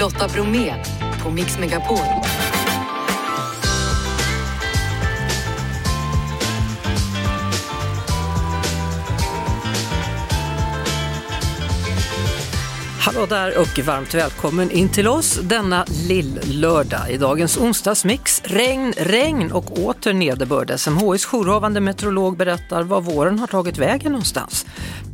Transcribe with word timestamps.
Lotta 0.00 0.28
Bromé 0.28 0.74
på 1.22 1.30
Mix 1.30 1.58
Megapol. 1.58 1.98
Hallå 13.00 13.26
där 13.26 13.58
och 13.58 13.78
varmt 13.78 14.14
välkommen 14.14 14.70
in 14.70 14.88
till 14.88 15.08
oss 15.08 15.40
denna 15.42 15.84
lill-lördag. 16.08 17.10
I 17.10 17.16
dagens 17.16 17.58
onsdagsmix, 17.58 18.42
regn, 18.44 18.92
regn 18.96 19.52
och 19.52 19.78
åter 19.78 20.12
nederbörd. 20.12 20.80
SMHIs 20.80 21.24
jourhavande 21.24 21.80
meteorolog 21.80 22.36
berättar 22.36 22.82
var 22.82 23.00
våren 23.00 23.38
har 23.38 23.46
tagit 23.46 23.78
vägen 23.78 24.12
någonstans. 24.12 24.66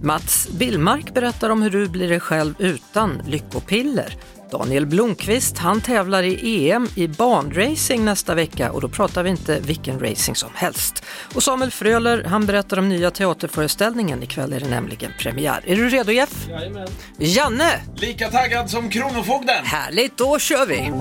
Mats 0.02 0.48
Billmark 0.58 1.14
berättar 1.14 1.50
om 1.50 1.62
hur 1.62 1.70
du 1.70 1.88
blir 1.88 2.08
dig 2.08 2.20
själv 2.20 2.54
utan 2.58 3.22
lyckopiller. 3.26 4.16
Daniel 4.50 4.86
Blomqvist, 4.86 5.58
han 5.58 5.80
tävlar 5.80 6.22
i 6.22 6.70
EM 6.70 6.88
i 6.94 7.08
banracing 7.08 8.04
nästa 8.04 8.34
vecka 8.34 8.72
och 8.72 8.80
då 8.80 8.88
pratar 8.88 9.22
vi 9.22 9.30
inte 9.30 9.60
vilken 9.60 10.00
racing 10.00 10.36
som 10.36 10.50
helst. 10.54 11.04
Och 11.34 11.42
Samuel 11.42 11.70
Fröler, 11.70 12.24
han 12.24 12.46
berättar 12.46 12.78
om 12.78 12.88
nya 12.88 13.10
teaterföreställningen. 13.10 14.22
Ikväll 14.22 14.52
är 14.52 14.60
det 14.60 14.68
nämligen 14.68 15.12
premiär. 15.18 15.62
Är 15.66 15.76
du 15.76 15.88
redo 15.88 16.12
Jeff? 16.12 16.46
Jajamän. 16.48 16.88
Janne! 17.18 17.80
Lika 17.96 18.30
taggad 18.30 18.70
som 18.70 18.90
Kronofogden! 18.90 19.64
Härligt, 19.64 20.16
då 20.16 20.38
kör 20.38 20.66
vi! 20.66 20.92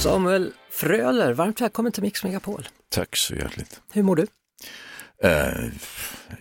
Samuel 0.00 0.52
Fröler, 0.72 1.32
varmt 1.32 1.60
välkommen 1.60 1.92
till 1.92 2.02
Mix 2.02 2.24
Megapol. 2.24 2.68
Tack 2.88 3.16
så 3.16 3.34
hjärtligt. 3.34 3.80
Hur 3.92 4.02
mår 4.02 4.16
du? 4.16 4.26
Eh, 5.22 5.70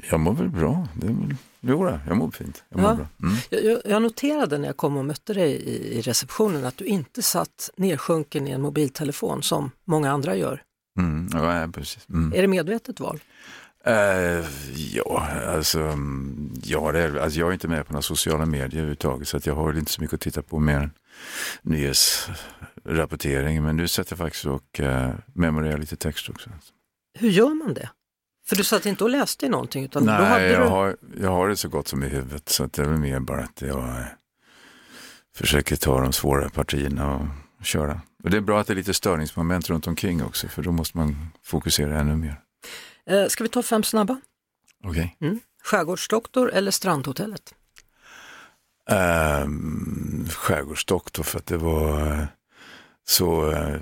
jag 0.09 0.19
mår 0.19 0.33
väl 0.33 0.49
bra. 0.49 0.87
Det 0.93 1.07
är 1.07 1.11
väl, 1.11 1.35
jo, 1.67 1.83
då, 1.83 1.99
jag 2.07 2.17
mår 2.17 2.31
fint. 2.31 2.63
Jag 2.69 2.79
mår 2.81 2.89
Ja. 2.89 2.95
bra. 2.95 3.07
Mm. 3.23 3.35
Jag, 3.49 3.81
jag, 3.85 4.01
noterade 4.01 4.57
när 4.57 4.67
jag 4.67 4.77
kom 4.77 4.97
och 4.97 5.05
mötte 5.05 5.33
dig 5.33 5.51
i, 5.51 5.97
i 5.97 6.01
receptionen 6.01 6.65
att 6.65 6.77
du 6.77 6.85
inte 6.85 7.23
satt 7.23 7.69
nedsjunken 7.77 8.47
i 8.47 8.51
en 8.51 8.61
mobiltelefon 8.61 9.43
som 9.43 9.71
många 9.85 10.11
andra 10.11 10.35
gör. 10.35 10.61
Mm. 10.99 11.29
Ja, 11.33 11.67
precis. 11.73 12.09
Mm. 12.09 12.33
Är 12.33 12.41
det 12.41 12.47
medvetet 12.47 12.99
val? 12.99 13.19
Eh, 13.85 14.45
ja, 14.93 15.27
alltså, 15.47 15.79
mm, 15.81 16.53
ja, 16.63 16.91
det 16.91 16.99
är, 16.99 17.15
alltså 17.15 17.39
jag 17.39 17.49
är 17.49 17.53
inte 17.53 17.67
med 17.67 17.87
på 17.87 17.93
några 17.93 18.01
sociala 18.01 18.45
medier 18.45 18.77
överhuvudtaget 18.77 19.27
så 19.27 19.37
att 19.37 19.45
jag 19.45 19.55
har 19.55 19.77
inte 19.77 19.91
så 19.91 20.01
mycket 20.01 20.13
att 20.13 20.21
titta 20.21 20.41
på 20.41 20.59
mer 20.59 20.79
än 20.79 20.91
nyhetsrapportering. 21.61 23.63
Men 23.63 23.77
nu 23.77 23.87
sätter 23.87 24.11
jag 24.11 24.17
faktiskt 24.17 24.45
och 24.45 24.79
uh, 24.79 25.09
memorerar 25.33 25.77
lite 25.77 25.95
text 25.95 26.29
också. 26.29 26.49
Hur 27.19 27.29
gör 27.29 27.53
man 27.53 27.73
det? 27.73 27.89
För 28.47 28.55
du 28.55 28.63
satt 28.63 28.85
inte 28.85 29.03
och 29.03 29.09
läste 29.09 29.45
i 29.45 29.49
någonting 29.49 29.83
utan 29.83 30.05
då 30.05 30.11
hade 30.11 30.29
Nej, 30.29 30.51
jag 30.51 30.61
du... 30.61 30.67
har, 30.67 30.97
jag 31.21 31.29
har 31.29 31.49
det 31.49 31.57
så 31.57 31.69
gott 31.69 31.87
som 31.87 32.03
i 32.03 32.07
huvudet 32.07 32.49
så 32.49 32.63
att 32.63 32.73
det 32.73 32.81
är 32.81 32.85
väl 32.85 32.99
mer 32.99 33.19
bara 33.19 33.43
att 33.43 33.61
jag 33.61 33.79
eh, 33.79 34.05
försöker 35.35 35.75
ta 35.75 36.01
de 36.01 36.13
svåra 36.13 36.49
partierna 36.49 37.15
och 37.15 37.65
köra. 37.65 38.01
Och 38.23 38.29
det 38.29 38.37
är 38.37 38.41
bra 38.41 38.59
att 38.59 38.67
det 38.67 38.73
är 38.73 38.75
lite 38.75 38.93
störningsmoment 38.93 39.69
runt 39.69 39.87
omkring 39.87 40.23
också 40.23 40.47
för 40.47 40.63
då 40.63 40.71
måste 40.71 40.97
man 40.97 41.27
fokusera 41.43 41.99
ännu 41.99 42.15
mer. 42.15 42.41
Eh, 43.05 43.27
ska 43.27 43.43
vi 43.43 43.49
ta 43.49 43.63
fem 43.63 43.83
snabba? 43.83 44.21
Okej. 44.83 45.17
Mm. 45.21 45.39
Skärgårdsdoktor 45.63 46.51
eller 46.51 46.71
Strandhotellet? 46.71 47.53
Um, 48.89 50.27
skärgårdsdoktor 50.29 51.23
för 51.23 51.39
att 51.39 51.45
det 51.45 51.57
var 51.57 52.11
eh, 52.11 52.25
så 53.07 53.51
uh, 53.51 53.77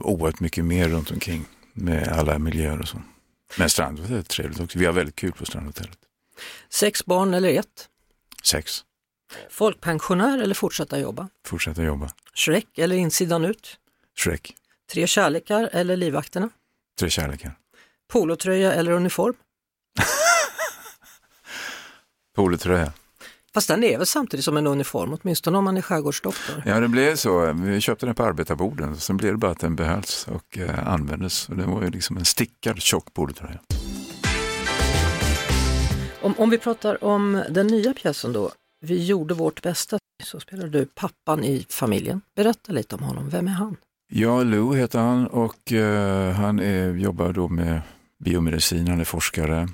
oerhört 0.00 0.40
mycket 0.40 0.64
mer 0.64 0.88
runt 0.88 1.10
omkring 1.10 1.44
med 1.72 2.08
alla 2.08 2.38
miljöer 2.38 2.80
och 2.80 2.88
så. 2.88 3.02
Men 3.58 3.70
Strandhotellet 3.70 4.24
är 4.26 4.28
trevligt 4.28 4.60
också. 4.60 4.78
Vi 4.78 4.84
har 4.86 4.92
väldigt 4.92 5.16
kul 5.16 5.32
på 5.32 5.46
Strandhotellet. 5.46 5.98
Sex 6.68 7.06
barn 7.06 7.34
eller 7.34 7.48
ett? 7.48 7.88
Sex. 8.42 8.84
Folkpensionär 9.50 10.38
eller 10.38 10.54
fortsätta 10.54 10.98
jobba? 10.98 11.28
Fortsätta 11.46 11.82
jobba. 11.82 12.10
Shrek 12.34 12.78
eller 12.78 12.96
insidan 12.96 13.44
ut? 13.44 13.78
Shrek. 14.18 14.54
Tre 14.92 15.06
kärlekar 15.06 15.68
eller 15.72 15.96
livvakterna? 15.96 16.50
Tre 16.98 17.10
kärlekar. 17.10 17.58
Polotröja 18.08 18.72
eller 18.72 18.92
uniform? 18.92 19.34
Polotröja. 22.36 22.92
Fast 23.56 23.68
den 23.68 23.84
är 23.84 23.98
väl 23.98 24.06
samtidigt 24.06 24.44
som 24.44 24.56
en 24.56 24.66
uniform, 24.66 25.16
åtminstone 25.22 25.58
om 25.58 25.64
man 25.64 25.76
är 25.76 25.82
skärgårdsdoktor. 25.82 26.62
Ja, 26.66 26.80
det 26.80 26.88
blev 26.88 27.16
så. 27.16 27.52
Vi 27.52 27.80
köpte 27.80 28.06
den 28.06 28.14
på 28.14 28.22
arbetarborden. 28.24 28.96
Sen 28.96 29.16
blev 29.16 29.32
det 29.32 29.38
bara 29.38 29.50
att 29.50 29.60
den 29.60 29.76
behölls 29.76 30.26
och 30.28 30.58
eh, 30.58 30.88
användes. 30.88 31.48
Och 31.48 31.56
det 31.56 31.66
var 31.66 31.82
ju 31.82 31.90
liksom 31.90 32.16
en 32.16 32.24
stickad 32.24 32.80
tjock 32.80 33.14
polotröja. 33.14 33.58
Om, 36.22 36.34
om 36.38 36.50
vi 36.50 36.58
pratar 36.58 37.04
om 37.04 37.44
den 37.50 37.66
nya 37.66 37.94
pjäsen 37.94 38.32
då, 38.32 38.50
Vi 38.86 39.04
gjorde 39.04 39.34
vårt 39.34 39.62
bästa, 39.62 39.98
så 40.24 40.40
spelar 40.40 40.66
du 40.66 40.86
pappan 40.86 41.44
i 41.44 41.66
familjen. 41.68 42.20
Berätta 42.36 42.72
lite 42.72 42.96
om 42.96 43.02
honom, 43.02 43.30
vem 43.30 43.48
är 43.48 43.52
han? 43.52 43.76
Ja, 44.12 44.42
Lou 44.42 44.76
heter 44.76 44.98
han 44.98 45.26
och 45.26 45.72
eh, 45.72 46.32
han 46.32 46.60
är, 46.60 46.94
jobbar 46.94 47.32
då 47.32 47.48
med 47.48 47.80
biomedicin, 48.24 48.88
han 48.88 49.00
är 49.00 49.04
forskare. 49.04 49.68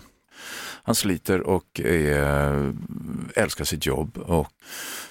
Han 0.83 0.95
sliter 0.95 1.41
och 1.41 1.81
är, 1.81 2.75
älskar 3.37 3.65
sitt 3.65 3.87
jobb 3.87 4.19
och 4.19 4.49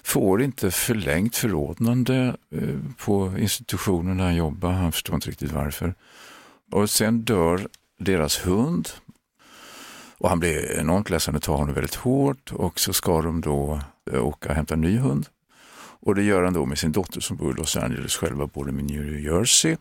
får 0.04 0.42
inte 0.42 0.72
förlängt 0.72 1.36
förordnande 1.36 2.36
eh, 2.56 2.80
på 3.06 3.34
institutionen 3.38 4.18
där 4.18 4.26
han 4.26 4.36
jobbar. 4.36 4.72
Han 4.72 4.92
förstår 4.92 5.16
inte 5.16 5.30
riktigt 5.30 5.52
varför. 5.52 5.94
Och 6.72 6.90
sen 6.90 7.22
dör 7.22 7.68
deras 8.00 8.46
hund 8.46 8.90
och 10.18 10.30
han 10.30 10.40
blir 10.40 10.80
enormt 10.80 11.09
ledsen 11.09 11.36
och 11.36 11.42
tar 11.42 11.58
honom 11.58 11.76
väldigt 11.76 11.96
hårt 11.96 12.52
och 12.52 12.80
så 12.80 12.94
ska 12.94 13.22
de 13.22 13.42
då 13.42 13.82
eh, 14.12 14.26
åka 14.26 14.50
och 14.50 14.56
hämta 14.56 14.74
en 14.74 14.82
ny 14.82 14.98
hund. 14.98 15.28
Och 16.03 16.16
det 16.16 16.24
gör 16.24 16.44
han 16.44 16.53
då 16.53 16.66
med 16.66 16.78
sin 16.78 16.92
dotter 16.92 17.22
som 17.22 17.38
bor 17.38 17.52
i 17.52 17.58
Los 17.58 17.78
Angeles, 17.78 18.16
själva 18.16 18.48
bor 18.48 18.70
i 18.70 18.72
New 18.72 19.20
Jersey. 19.20 19.78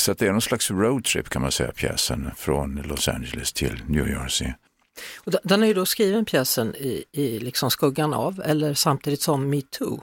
Så 0.00 0.12
att 0.12 0.18
det 0.18 0.26
är 0.26 0.32
någon 0.32 0.42
slags 0.42 0.70
roadtrip 0.70 1.28
kan 1.28 1.42
man 1.42 1.52
säga, 1.52 1.72
pjäsen 1.72 2.30
från 2.36 2.74
Los 2.74 3.08
Angeles 3.08 3.52
till 3.52 3.82
New 3.86 4.08
Jersey. 4.08 4.52
Och 5.16 5.32
den 5.42 5.62
är 5.62 5.66
ju 5.66 5.74
då 5.74 5.86
skriven 5.86 6.24
pjäsen 6.24 6.74
i, 6.74 7.04
i 7.12 7.38
liksom 7.38 7.70
skuggan 7.70 8.14
av, 8.14 8.42
eller 8.44 8.74
samtidigt 8.74 9.22
som 9.22 9.50
metoo. 9.50 10.00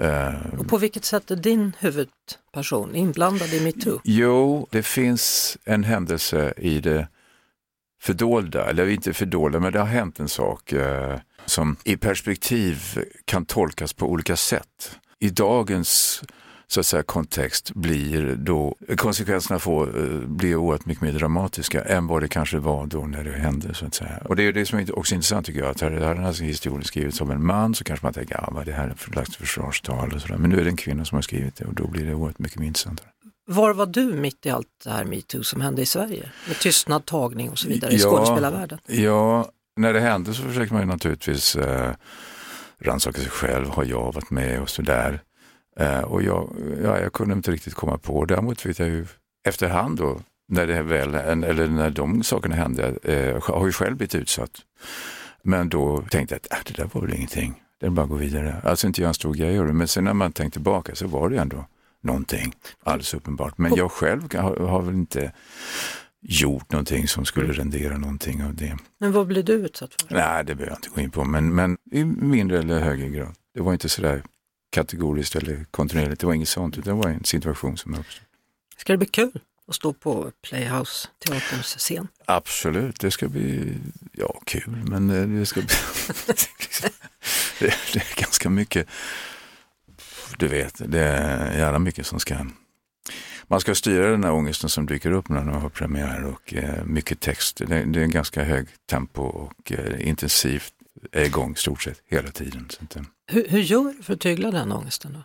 Eh, 0.00 0.34
Och 0.58 0.68
på 0.68 0.76
vilket 0.78 1.04
sätt 1.04 1.30
är 1.30 1.36
din 1.36 1.72
huvudperson 1.78 2.94
inblandad 2.94 3.48
i 3.54 3.60
metoo? 3.60 4.00
jo, 4.04 4.66
det 4.70 4.82
finns 4.82 5.56
en 5.64 5.84
händelse 5.84 6.54
i 6.56 6.80
det 6.80 7.08
fördolda, 8.02 8.70
eller 8.70 8.88
inte 8.88 9.12
fördolda, 9.12 9.60
men 9.60 9.72
det 9.72 9.78
har 9.78 9.86
hänt 9.86 10.20
en 10.20 10.28
sak 10.28 10.72
eh, 10.72 11.18
som 11.46 11.76
i 11.84 11.96
perspektiv 11.96 12.82
kan 13.24 13.44
tolkas 13.44 13.92
på 13.92 14.06
olika 14.06 14.36
sätt. 14.36 14.98
I 15.18 15.30
dagens 15.30 16.22
så 16.72 16.80
att 16.80 16.86
säga, 16.86 17.02
kontext 17.02 17.70
blir 17.74 18.36
då 18.36 18.76
konsekvenserna 18.96 19.58
får, 19.58 19.98
eh, 20.02 20.18
blir 20.28 20.56
oerhört 20.56 20.86
mycket 20.86 21.02
mer 21.02 21.12
dramatiska 21.12 21.84
än 21.84 22.06
vad 22.06 22.22
det 22.22 22.28
kanske 22.28 22.58
var 22.58 22.86
då 22.86 23.00
när 23.06 23.24
det 23.24 23.30
hände. 23.32 23.74
så 23.74 23.86
att 23.86 23.94
säga. 23.94 24.18
Och 24.24 24.36
det 24.36 24.42
är 24.42 24.52
det 24.52 24.66
som 24.66 24.78
är 24.78 24.98
också 24.98 25.14
intressant 25.14 25.46
tycker 25.46 25.60
jag, 25.60 25.70
att 25.70 25.80
här, 25.80 25.90
här 25.90 26.14
är 26.14 26.22
alltså 26.22 26.42
historien 26.44 26.84
skrivits 26.84 27.20
av 27.20 27.32
en 27.32 27.46
man 27.46 27.74
så 27.74 27.84
kanske 27.84 28.06
man 28.06 28.12
tänker, 28.12 28.34
ja 28.34 28.48
vad 28.52 28.62
är 28.62 28.66
det 28.66 28.72
här 28.72 28.88
är 28.88 28.94
för 28.94 29.10
slags 29.12 29.36
försvarstal 29.36 30.12
och 30.14 30.20
sådär. 30.20 30.36
Men 30.36 30.50
nu 30.50 30.60
är 30.60 30.64
det 30.64 30.70
en 30.70 30.76
kvinna 30.76 31.04
som 31.04 31.16
har 31.16 31.22
skrivit 31.22 31.56
det 31.56 31.64
och 31.64 31.74
då 31.74 31.86
blir 31.86 32.06
det 32.06 32.14
oerhört 32.14 32.38
mycket 32.38 32.58
mer 32.58 32.66
intressantare. 32.66 33.08
Var 33.46 33.74
var 33.74 33.86
du 33.86 34.04
mitt 34.04 34.46
i 34.46 34.50
allt 34.50 34.66
det 34.84 34.90
här 34.90 35.04
metoo 35.04 35.42
som 35.42 35.60
hände 35.60 35.82
i 35.82 35.86
Sverige? 35.86 36.30
Med 36.48 36.58
tystnad, 36.58 37.04
tagning 37.06 37.50
och 37.50 37.58
så 37.58 37.68
vidare 37.68 37.92
i 37.92 37.96
Ja. 37.96 38.08
skådespelarvärlden. 38.10 38.78
Ja, 38.86 39.48
när 39.76 39.92
det 39.92 40.00
hände 40.00 40.34
så 40.34 40.42
försökte 40.42 40.74
man 40.74 40.82
ju 40.82 40.88
naturligtvis 40.88 41.56
eh, 41.56 41.92
rannsaka 42.80 43.20
sig 43.20 43.30
själv. 43.30 43.68
Har 43.68 43.84
jag 43.84 44.12
varit 44.12 44.30
med 44.30 44.60
och 44.60 44.70
sådär? 44.70 45.20
Eh, 45.76 46.00
och 46.00 46.22
jag, 46.22 46.56
ja, 46.82 47.00
jag 47.00 47.12
kunde 47.12 47.34
inte 47.34 47.50
riktigt 47.50 47.74
komma 47.74 47.98
på. 47.98 48.24
Däremot 48.24 48.66
vet 48.66 48.78
jag 48.78 48.88
ju 48.88 49.06
efterhand 49.48 49.98
då, 49.98 50.20
när 50.48 50.66
det 50.66 50.82
väl, 50.82 51.14
eller 51.14 51.68
när 51.68 51.90
de 51.90 52.22
sakerna 52.22 52.54
hände, 52.54 52.94
eh, 53.02 53.42
har 53.42 53.66
ju 53.66 53.72
själv 53.72 53.96
blivit 53.96 54.14
utsatt. 54.14 54.50
Men 55.42 55.68
då 55.68 56.02
tänkte 56.10 56.34
jag 56.34 56.40
att 56.40 56.68
äh, 56.68 56.72
det 56.74 56.82
där 56.82 56.90
var 56.92 57.00
väl 57.00 57.14
ingenting. 57.14 57.62
Det 57.80 57.86
är 57.86 57.90
bara 57.90 58.02
att 58.02 58.08
gå 58.08 58.16
vidare. 58.16 58.56
Alltså 58.64 58.86
inte 58.86 59.00
göra 59.00 59.08
en 59.08 59.14
stor 59.14 59.34
grej 59.34 59.58
av 59.58 59.66
det. 59.66 59.72
Men 59.72 59.88
sen 59.88 60.04
när 60.04 60.14
man 60.14 60.32
tänkte 60.32 60.58
tillbaka 60.58 60.94
så 60.94 61.06
var 61.06 61.28
det 61.28 61.38
ändå 61.38 61.66
någonting 62.02 62.54
alldeles 62.82 63.14
uppenbart. 63.14 63.58
Men 63.58 63.74
jag 63.74 63.92
själv 63.92 64.34
har, 64.34 64.56
har 64.56 64.82
väl 64.82 64.94
inte 64.94 65.32
gjort 66.20 66.72
någonting 66.72 67.08
som 67.08 67.24
skulle 67.24 67.52
rendera 67.52 67.98
någonting 67.98 68.44
av 68.44 68.54
det. 68.54 68.76
Men 68.98 69.12
vad 69.12 69.26
blev 69.26 69.44
du 69.44 69.52
utsatt 69.52 69.94
för? 69.94 70.14
Nej, 70.14 70.44
det 70.44 70.54
behöver 70.54 70.70
jag 70.70 70.78
inte 70.78 70.88
gå 70.88 71.00
in 71.00 71.10
på, 71.10 71.24
men, 71.24 71.54
men 71.54 71.76
i 71.92 72.04
mindre 72.04 72.58
eller 72.58 72.80
högre 72.80 73.08
grad. 73.08 73.34
Det 73.54 73.60
var 73.60 73.72
inte 73.72 73.88
sådär 73.88 74.22
kategoriskt 74.72 75.36
eller 75.36 75.64
kontinuerligt, 75.70 76.20
det 76.20 76.26
var 76.26 76.34
inget 76.34 76.48
sånt, 76.48 76.78
utan 76.78 76.96
det 76.96 77.02
var 77.02 77.10
en 77.10 77.24
situation 77.24 77.76
som 77.76 77.94
uppstod. 77.94 78.26
Ska 78.76 78.92
det 78.92 78.98
bli 78.98 79.06
kul 79.06 79.40
att 79.68 79.74
stå 79.74 79.92
på 79.92 80.32
Playhouse 80.42 81.08
teaterns 81.18 81.76
scen? 81.78 82.08
Absolut, 82.24 83.00
det 83.00 83.10
ska 83.10 83.28
bli, 83.28 83.78
ja 84.12 84.40
kul, 84.46 84.76
men 84.84 85.10
eh, 85.10 85.38
det 85.40 85.46
ska 85.46 85.60
bli, 85.60 85.68
det, 87.58 87.74
det 87.92 87.98
är 87.98 88.20
ganska 88.20 88.50
mycket, 88.50 88.86
du 90.38 90.48
vet, 90.48 90.74
det 90.86 91.00
är 91.00 91.58
jävla 91.58 91.78
mycket 91.78 92.06
som 92.06 92.20
ska, 92.20 92.46
man 93.46 93.60
ska 93.60 93.74
styra 93.74 94.10
den 94.10 94.24
här 94.24 94.32
ångesten 94.32 94.70
som 94.70 94.86
dyker 94.86 95.10
upp 95.10 95.28
när 95.28 95.44
man 95.44 95.62
har 95.62 95.68
premiär 95.68 96.24
och 96.24 96.54
eh, 96.54 96.84
mycket 96.84 97.20
text. 97.20 97.56
Det, 97.56 97.84
det 97.84 98.00
är 98.00 98.04
en 98.04 98.10
ganska 98.10 98.44
hög 98.44 98.68
tempo 98.90 99.22
och 99.22 99.72
eh, 99.72 100.08
intensivt 100.08 100.74
är 101.12 101.24
igång 101.24 101.56
stort 101.56 101.82
sett 101.82 102.02
hela 102.06 102.30
tiden. 102.30 102.68
Så 102.70 102.98
eh, 102.98 103.04
Hur, 103.26 103.48
hur 103.48 103.60
gör 103.60 103.94
du 103.96 104.02
för 104.02 104.14
att 104.14 104.20
tygla 104.20 104.50
den 104.50 104.72
ångesten? 104.72 105.12
Då? 105.12 105.24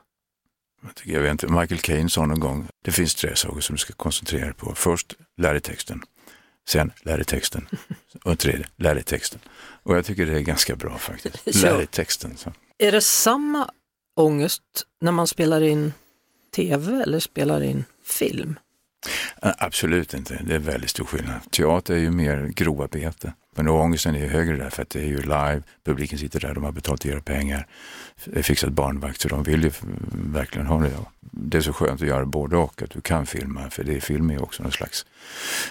Jag, 0.81 0.95
tycker, 0.95 1.13
jag 1.13 1.21
vet 1.21 1.31
inte, 1.31 1.47
Michael 1.47 1.79
Caine 1.79 2.09
sa 2.09 2.25
någon 2.25 2.39
gång, 2.39 2.67
det 2.83 2.91
finns 2.91 3.15
tre 3.15 3.35
saker 3.35 3.61
som 3.61 3.75
du 3.75 3.79
ska 3.79 3.93
koncentrera 3.93 4.45
dig 4.45 4.53
på. 4.53 4.75
Först, 4.75 5.13
lär 5.37 5.51
dig 5.51 5.61
texten. 5.61 6.01
Sen, 6.69 6.91
lär 7.01 7.17
dig 7.17 7.25
texten. 7.25 7.67
Och 8.23 8.39
tredje, 8.39 8.67
lär 8.75 8.95
dig 8.95 9.03
texten. 9.03 9.39
Och 9.83 9.95
jag 9.95 10.05
tycker 10.05 10.25
det 10.25 10.33
är 10.37 10.39
ganska 10.39 10.75
bra 10.75 10.97
faktiskt. 10.97 11.45
Lär 11.63 11.77
dig 11.77 11.87
texten. 11.87 12.37
Så. 12.37 12.53
Är 12.77 12.91
det 12.91 13.01
samma 13.01 13.69
ångest 14.15 14.63
när 15.01 15.11
man 15.11 15.27
spelar 15.27 15.61
in 15.61 15.93
tv 16.55 17.01
eller 17.03 17.19
spelar 17.19 17.63
in 17.63 17.85
film? 18.03 18.59
Absolut 19.41 20.13
inte, 20.13 20.43
det 20.43 20.55
är 20.55 20.59
väldigt 20.59 20.89
stor 20.89 21.05
skillnad. 21.05 21.51
Teater 21.51 21.93
är 21.93 21.97
ju 21.97 22.11
mer 22.11 22.47
grovarbete. 22.47 23.33
Men 23.57 23.67
ångesten 23.67 24.15
är 24.15 24.19
ju 24.19 24.27
högre 24.27 24.55
där 24.55 24.69
för 24.69 24.81
att 24.81 24.89
det 24.89 24.99
är 24.99 25.07
ju 25.07 25.21
live, 25.21 25.61
publiken 25.85 26.19
sitter 26.19 26.39
där, 26.39 26.53
de 26.53 26.63
har 26.63 26.71
betalt 26.71 27.05
era 27.05 27.21
pengar, 27.21 27.67
fixat 28.41 28.69
barnvakt 28.69 29.21
så 29.21 29.27
de 29.27 29.43
vill 29.43 29.63
ju 29.63 29.71
verkligen 30.11 30.67
ha 30.67 30.81
det. 30.81 30.91
Det 31.31 31.57
är 31.57 31.61
så 31.61 31.73
skönt 31.73 32.01
att 32.01 32.07
göra 32.07 32.25
både 32.25 32.57
och, 32.57 32.81
att 32.81 32.89
du 32.89 33.01
kan 33.01 33.25
filma, 33.25 33.69
för 33.69 33.83
det 33.83 34.01
film 34.01 34.29
är 34.29 34.43
också 34.43 34.63
någon 34.63 34.71
slags, 34.71 35.05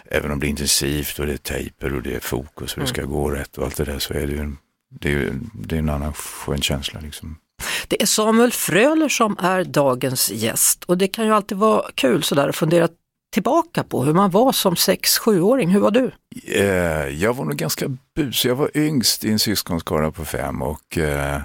även 0.04 0.30
om 0.30 0.40
det 0.40 0.46
är 0.46 0.48
intensivt 0.48 1.18
och 1.18 1.26
det 1.26 1.32
är 1.32 1.36
tejper 1.36 1.94
och 1.94 2.02
det 2.02 2.14
är 2.14 2.20
fokus 2.20 2.74
och 2.74 2.80
det 2.80 2.86
ska 2.86 3.00
mm. 3.00 3.12
gå 3.12 3.30
rätt 3.30 3.58
och 3.58 3.64
allt 3.64 3.76
det 3.76 3.84
där 3.84 3.98
så 3.98 4.14
är 4.14 4.26
det 4.26 4.32
ju, 4.32 4.52
det 5.00 5.08
är 5.08 5.12
ju 5.12 5.32
det 5.54 5.74
är 5.74 5.78
en 5.78 5.88
annan 5.88 6.12
skön 6.12 6.62
känsla. 6.62 7.00
Liksom. 7.00 7.38
Det 7.88 8.02
är 8.02 8.06
Samuel 8.06 8.52
Fröler 8.52 9.08
som 9.08 9.36
är 9.38 9.64
dagens 9.64 10.30
gäst 10.30 10.84
och 10.84 10.98
det 10.98 11.08
kan 11.08 11.26
ju 11.26 11.32
alltid 11.32 11.58
vara 11.58 11.90
kul 11.94 12.22
sådär 12.22 12.48
att 12.48 12.56
fundera 12.56 12.88
tillbaka 13.30 13.84
på 13.84 14.04
hur 14.04 14.14
man 14.14 14.30
var 14.30 14.52
som 14.52 14.74
6-7-åring. 14.74 15.70
Hur 15.70 15.80
var 15.80 15.90
du? 15.90 16.10
Eh, 16.44 17.08
jag 17.08 17.34
var 17.34 17.44
nog 17.44 17.56
ganska 17.56 17.96
busig. 18.14 18.50
Jag 18.50 18.56
var 18.56 18.70
yngst 18.74 19.24
i 19.24 19.32
en 19.32 19.38
syskonskara 19.38 20.12
på 20.12 20.24
fem 20.24 20.62
och 20.62 20.98
eh, 20.98 21.40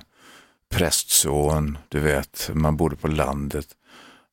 prästson, 0.72 1.78
du 1.90 2.00
vet, 2.00 2.50
man 2.54 2.78
bodde 2.78 2.96
på 2.96 3.08
landet. 3.08 3.68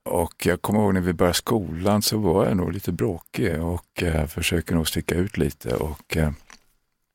Och 0.04 0.46
jag 0.46 0.62
kommer 0.62 0.80
ihåg 0.80 0.94
när 0.94 1.00
vi 1.00 1.12
började 1.12 1.34
skolan 1.34 2.02
så 2.02 2.18
var 2.18 2.46
jag 2.46 2.56
nog 2.56 2.72
lite 2.72 2.92
bråkig 2.92 3.62
och 3.62 4.02
eh, 4.02 4.26
försöker 4.26 4.74
nog 4.74 4.88
sticka 4.88 5.14
ut 5.14 5.36
lite. 5.36 5.74
Och, 5.74 6.16
eh, 6.16 6.30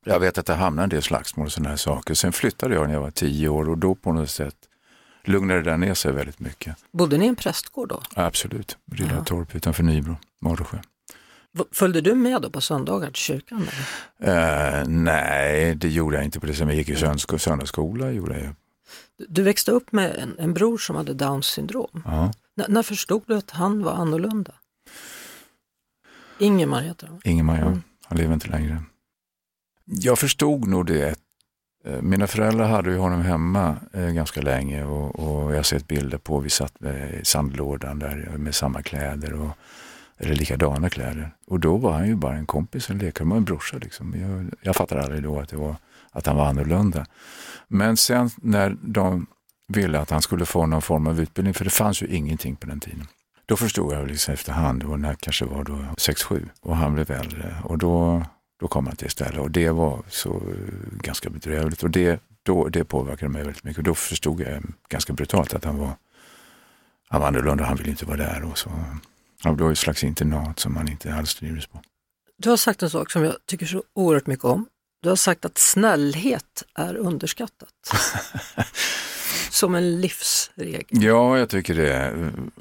jag 0.06 0.20
vet 0.20 0.38
att 0.38 0.46
det 0.46 0.54
hamnade 0.54 0.84
en 0.84 0.90
del 0.90 1.02
slagsmål 1.02 1.46
och 1.46 1.52
sådana 1.52 1.68
här 1.68 1.76
saker. 1.76 2.14
Sen 2.14 2.32
flyttade 2.32 2.74
jag 2.74 2.86
när 2.86 2.94
jag 2.94 3.00
var 3.00 3.10
tio 3.10 3.48
år 3.48 3.68
och 3.68 3.78
då 3.78 3.94
på 3.94 4.12
något 4.12 4.30
sätt 4.30 4.56
lugnade 5.28 5.62
det 5.62 5.70
där 5.70 5.76
ner 5.76 5.94
sig 5.94 6.12
väldigt 6.12 6.40
mycket. 6.40 6.76
Bodde 6.92 7.18
ni 7.18 7.24
i 7.24 7.28
en 7.28 7.36
prästgård 7.36 7.88
då? 7.88 8.02
Absolut, 8.14 8.78
Riddartorp 8.92 9.54
utanför 9.54 9.82
Nybro, 9.82 10.16
Mårdesjö. 10.40 10.78
Följde 11.72 12.00
du 12.00 12.14
med 12.14 12.42
då 12.42 12.50
på 12.50 12.60
söndagar 12.60 13.06
till 13.06 13.22
kyrkan? 13.22 13.68
Uh, 14.26 14.88
nej, 14.88 15.74
det 15.74 15.88
gjorde 15.88 16.16
jag 16.16 16.24
inte 16.24 16.40
på 16.40 16.46
det 16.46 16.52
sättet. 16.52 16.68
Jag 16.68 16.76
gick 16.76 16.88
i 16.88 17.38
söndagsskola. 17.38 18.10
Gjorde 18.10 18.38
jag. 18.38 18.54
Du 19.28 19.42
växte 19.42 19.70
upp 19.70 19.92
med 19.92 20.16
en, 20.16 20.38
en 20.38 20.54
bror 20.54 20.78
som 20.78 20.96
hade 20.96 21.14
Downs 21.14 21.46
syndrom. 21.46 22.02
N 22.06 22.32
när 22.68 22.82
förstod 22.82 23.22
du 23.26 23.36
att 23.36 23.50
han 23.50 23.82
var 23.82 23.92
annorlunda? 23.92 24.52
Ingemar 26.38 26.82
heter 26.82 27.06
han. 27.06 27.20
Ingemar, 27.24 27.58
ja. 27.58 27.66
Mm. 27.66 27.82
Han 28.04 28.18
lever 28.18 28.34
inte 28.34 28.48
längre. 28.48 28.82
Jag 29.84 30.18
förstod 30.18 30.68
nog 30.68 30.86
det 30.86 31.18
Eh, 31.84 32.02
mina 32.02 32.26
föräldrar 32.26 32.68
hade 32.68 32.90
ju 32.90 32.98
honom 32.98 33.22
hemma 33.22 33.76
eh, 33.92 34.08
ganska 34.08 34.40
länge 34.40 34.84
och, 34.84 35.18
och, 35.18 35.52
jag 35.52 35.56
har 35.56 35.62
sett 35.62 35.88
bilder 35.88 36.18
på, 36.18 36.38
vi 36.38 36.50
satt 36.50 36.82
i 36.82 37.24
sandlådan 37.24 37.98
där 37.98 38.28
eh, 38.32 38.38
med 38.38 38.54
samma 38.54 38.82
kläder 38.82 39.32
och 39.32 39.50
eller 40.18 40.34
likadana 40.34 40.90
kläder. 40.90 41.30
Och 41.46 41.60
då 41.60 41.76
var 41.76 41.92
han 41.92 42.06
ju 42.06 42.14
bara 42.14 42.36
en 42.36 42.46
kompis, 42.46 42.90
en 42.90 42.98
lekare, 42.98 43.36
en 43.36 43.44
brorsa. 43.44 43.76
Liksom. 43.78 44.14
Jag, 44.20 44.54
jag 44.62 44.76
fattade 44.76 45.02
aldrig 45.02 45.22
då 45.22 45.38
att, 45.38 45.48
det 45.48 45.56
var, 45.56 45.76
att 46.10 46.26
han 46.26 46.36
var 46.36 46.46
annorlunda. 46.46 47.06
Men 47.68 47.96
sen 47.96 48.30
när 48.36 48.76
de 48.82 49.26
ville 49.68 50.00
att 50.00 50.10
han 50.10 50.22
skulle 50.22 50.46
få 50.46 50.66
någon 50.66 50.82
form 50.82 51.06
av 51.06 51.20
utbildning, 51.20 51.54
för 51.54 51.64
det 51.64 51.70
fanns 51.70 52.02
ju 52.02 52.06
ingenting 52.06 52.56
på 52.56 52.66
den 52.66 52.80
tiden. 52.80 53.06
Då 53.46 53.56
förstod 53.56 53.94
jag 53.94 54.06
liksom 54.06 54.34
efterhand, 54.34 54.82
och 54.82 55.00
när 55.00 55.14
kanske 55.14 55.44
var 55.44 55.64
då 55.64 55.72
6-7 55.72 56.48
och 56.60 56.76
han 56.76 56.94
blev 56.94 57.10
äldre. 57.10 57.56
Och 57.64 57.78
då 57.78 58.24
då 58.60 58.68
kom 58.68 58.86
han 58.86 58.96
till 58.96 59.06
istället 59.06 59.40
och 59.40 59.50
det 59.50 59.70
var 59.70 60.02
så 60.08 60.30
eh, 60.30 60.98
ganska 61.02 61.30
bedrövligt 61.30 61.82
och 61.82 61.90
det, 61.90 62.20
då, 62.42 62.68
det 62.68 62.84
påverkade 62.84 63.32
mig 63.32 63.42
väldigt 63.42 63.64
mycket. 63.64 63.84
Då 63.84 63.94
förstod 63.94 64.40
jag 64.40 64.62
ganska 64.88 65.12
brutalt 65.12 65.54
att 65.54 65.64
han 65.64 65.78
var, 65.78 65.92
han 67.08 67.20
var 67.20 67.28
annorlunda, 67.28 67.64
han 67.64 67.76
ville 67.76 67.90
inte 67.90 68.06
vara 68.06 68.16
där. 68.16 68.44
Och 68.44 68.58
så. 68.58 68.70
Han 69.42 69.56
blev 69.56 69.70
ett 69.70 69.78
slags 69.78 70.04
internat 70.04 70.60
som 70.60 70.74
man 70.74 70.88
inte 70.88 71.14
alls 71.14 71.34
trivdes 71.34 71.66
på. 71.66 71.82
Du 72.36 72.50
har 72.50 72.56
sagt 72.56 72.82
en 72.82 72.90
sak 72.90 73.10
som 73.10 73.24
jag 73.24 73.34
tycker 73.46 73.66
så 73.66 73.82
oerhört 73.94 74.26
mycket 74.26 74.44
om. 74.44 74.66
Du 75.02 75.08
har 75.08 75.16
sagt 75.16 75.44
att 75.44 75.58
snällhet 75.58 76.62
är 76.74 76.96
underskattat. 76.96 77.70
som 79.50 79.74
en 79.74 80.00
livsregel. 80.00 80.84
Ja, 80.88 81.38
jag 81.38 81.48
tycker 81.48 81.74
det. 81.74 82.12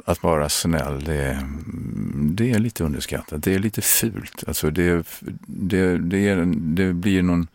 Att 0.05 0.23
vara 0.23 0.49
snäll, 0.49 1.03
det, 1.03 1.47
det 2.15 2.51
är 2.51 2.59
lite 2.59 2.83
underskattat. 2.83 3.43
Det 3.43 3.53
är 3.53 3.59
lite 3.59 3.81
fult. 3.81 4.43
Alltså 4.47 4.69
det, 4.69 5.07
det, 5.47 5.97
det, 5.97 6.29
är, 6.29 6.45
det 6.55 6.93
blir 6.93 7.21
någon 7.21 7.47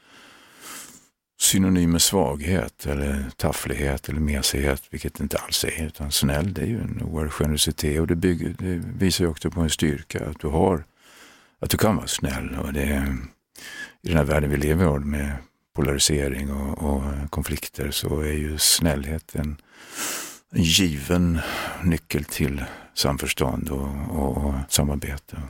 synonym 1.40 1.90
med 1.90 2.02
svaghet 2.02 2.86
eller 2.86 3.24
tafflighet 3.36 4.08
eller 4.08 4.20
mesighet, 4.20 4.82
vilket 4.90 5.14
det 5.14 5.22
inte 5.22 5.36
alls 5.38 5.64
är. 5.64 5.86
Utan 5.86 6.12
snäll, 6.12 6.54
det 6.54 6.62
är 6.62 6.66
ju 6.66 6.80
en 6.80 7.02
oerhörd 7.02 7.32
generositet 7.32 8.00
och 8.00 8.06
det, 8.06 8.16
bygger, 8.16 8.54
det 8.58 8.82
visar 8.98 9.24
ju 9.24 9.30
också 9.30 9.50
på 9.50 9.60
en 9.60 9.70
styrka 9.70 10.26
att 10.26 10.40
du 10.40 10.46
har, 10.46 10.84
att 11.60 11.70
du 11.70 11.76
kan 11.76 11.96
vara 11.96 12.06
snäll. 12.06 12.58
Och 12.62 12.72
det, 12.72 13.16
I 14.02 14.08
den 14.08 14.16
här 14.16 14.24
världen 14.24 14.50
vi 14.50 14.56
lever 14.56 14.96
i 14.96 14.98
med 15.04 15.32
polarisering 15.78 16.52
och, 16.52 16.94
och, 16.94 17.02
konflikter 17.30 17.90
så 17.90 18.20
är 18.20 18.32
ju 18.32 18.58
snällhet 18.58 19.34
en, 19.34 19.56
en 20.50 20.62
given 20.62 21.38
nyckel 21.82 22.24
till 22.24 22.64
samförstånd 22.94 23.68
och, 23.68 23.88
och, 24.10 24.36
och, 24.36 24.54
samarbete. 24.68 25.42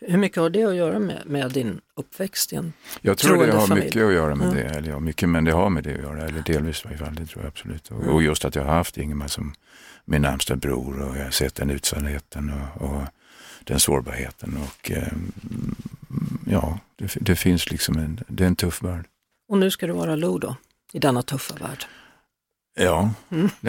Hur 0.00 0.18
mycket 0.18 0.38
har 0.38 0.50
det 0.50 0.64
att 0.64 0.74
göra 0.74 0.98
med, 0.98 1.22
med 1.26 1.50
din 1.50 1.80
uppväxt 1.96 2.52
i 2.52 2.56
en 2.56 2.72
Jag 3.00 3.18
tror 3.18 3.46
det 3.46 3.52
har 3.52 3.66
familj. 3.66 3.84
mycket 3.86 4.02
att 4.02 4.12
göra 4.12 4.34
med 4.34 4.48
mm. 4.48 4.56
det, 4.56 4.62
eller 4.62 4.90
ja, 4.90 5.00
mycket, 5.00 5.28
men 5.28 5.44
det 5.44 5.52
har 5.52 5.70
med 5.70 5.84
det 5.84 5.94
att 5.94 6.02
göra, 6.02 6.24
eller 6.24 6.42
delvis 6.42 6.80
i 6.80 6.82
varje 6.84 6.98
fall, 6.98 7.14
det 7.14 7.26
tror 7.26 7.44
jag 7.44 7.48
absolut. 7.48 7.90
Och, 7.90 8.02
och 8.02 8.22
just 8.22 8.44
att 8.44 8.54
jag 8.54 8.64
har 8.64 8.74
haft 8.74 8.98
Ingemar 8.98 9.28
som 9.28 9.54
min 10.04 10.22
närmsta 10.22 10.56
bror 10.56 11.00
och 11.00 11.16
jag 11.16 11.24
har 11.24 11.30
sett 11.30 11.54
den 11.54 11.70
utsattheten 11.70 12.52
och, 12.52 12.88
och 12.88 13.02
den 13.64 13.80
sårbarheten 13.80 14.58
och 14.62 14.90
eh, 14.90 15.12
ja, 16.46 16.78
det, 16.96 17.16
det, 17.20 17.36
finns 17.36 17.70
liksom 17.70 17.98
en, 17.98 18.20
det 18.28 18.44
är 18.44 18.48
en 18.48 18.56
tuff 18.56 18.82
värld. 18.82 19.06
Och 19.48 19.58
nu 19.58 19.70
ska 19.70 19.86
du 19.86 19.92
vara 19.92 20.16
Lo 20.16 20.38
då, 20.38 20.56
i 20.92 20.98
denna 20.98 21.22
tuffa 21.22 21.54
värld. 21.54 21.86
Ja, 22.76 23.10
mm. 23.30 23.50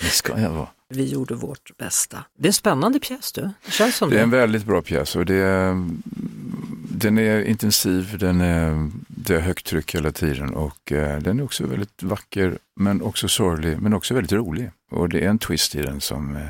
det 0.00 0.06
ska 0.06 0.40
jag 0.40 0.50
vara. 0.50 0.68
Vi 0.88 1.04
gjorde 1.04 1.34
vårt 1.34 1.76
bästa. 1.76 2.24
Det 2.38 2.46
är 2.46 2.48
en 2.48 2.52
spännande 2.52 3.00
pjäs 3.00 3.32
du. 3.32 3.50
Det 3.64 3.72
känns 3.72 3.96
som 3.96 4.10
det. 4.10 4.18
är 4.18 4.22
en 4.22 4.30
väldigt 4.30 4.64
bra 4.64 4.82
pjäs 4.82 5.16
och 5.16 5.26
det 5.26 5.34
är, 5.34 5.88
den 6.88 7.18
är 7.18 7.42
intensiv, 7.42 8.18
den 8.18 8.40
är, 8.40 8.90
det 9.08 9.34
är 9.34 9.40
högt 9.40 9.66
tryck 9.66 9.94
hela 9.94 10.12
tiden 10.12 10.54
och 10.54 10.92
eh, 10.92 11.18
den 11.18 11.40
är 11.40 11.44
också 11.44 11.66
väldigt 11.66 12.02
vacker 12.02 12.58
men 12.76 13.02
också 13.02 13.28
sorglig 13.28 13.78
men 13.78 13.94
också 13.94 14.14
väldigt 14.14 14.32
rolig. 14.32 14.70
Och 14.90 15.08
det 15.08 15.24
är 15.24 15.28
en 15.28 15.38
twist 15.38 15.74
i 15.74 15.82
den 15.82 16.00
som 16.00 16.36
eh, 16.36 16.42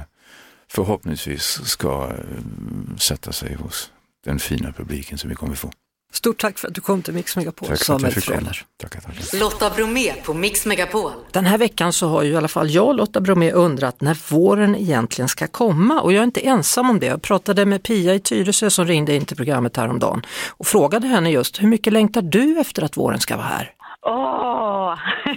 förhoppningsvis 0.68 1.60
ska 1.64 2.10
eh, 2.10 2.96
sätta 2.96 3.32
sig 3.32 3.54
hos 3.54 3.90
den 4.24 4.38
fina 4.38 4.72
publiken 4.72 5.18
som 5.18 5.30
vi 5.30 5.36
kommer 5.36 5.54
få. 5.54 5.70
Stort 6.14 6.40
tack 6.40 6.58
för 6.58 6.68
att 6.68 6.74
du 6.74 6.80
kom 6.80 7.02
till 7.02 7.14
Mix 7.14 7.36
Megapol, 7.36 7.68
tack 7.68 7.84
Samuel 7.84 8.12
Fröler. 8.12 8.62
Tackar, 8.82 9.00
tackar. 9.00 9.40
Lotta 9.40 9.70
Bromé 9.70 10.12
på 10.12 10.34
Mix 10.34 10.66
Megapol. 10.66 11.10
Den 11.32 11.46
här 11.46 11.58
veckan 11.58 11.92
så 11.92 12.08
har 12.08 12.22
ju 12.22 12.32
i 12.32 12.36
alla 12.36 12.48
fall 12.48 12.70
jag, 12.70 12.96
Lotta 12.96 13.20
Bromé, 13.20 13.52
undrat 13.52 14.00
när 14.00 14.32
våren 14.32 14.76
egentligen 14.76 15.28
ska 15.28 15.46
komma 15.46 16.00
och 16.00 16.12
jag 16.12 16.20
är 16.20 16.24
inte 16.24 16.40
ensam 16.40 16.90
om 16.90 17.00
det. 17.00 17.06
Jag 17.06 17.22
pratade 17.22 17.66
med 17.66 17.82
Pia 17.82 18.14
i 18.14 18.20
Tyresö 18.20 18.70
som 18.70 18.86
ringde 18.86 19.14
in 19.14 19.24
till 19.24 19.36
programmet 19.36 19.76
häromdagen 19.76 20.22
och 20.50 20.66
frågade 20.66 21.06
henne 21.06 21.30
just 21.30 21.62
hur 21.62 21.68
mycket 21.68 21.92
längtar 21.92 22.22
du 22.22 22.60
efter 22.60 22.82
att 22.82 22.96
våren 22.96 23.20
ska 23.20 23.36
vara 23.36 23.46
här? 23.46 23.70
Åh, 24.06 24.94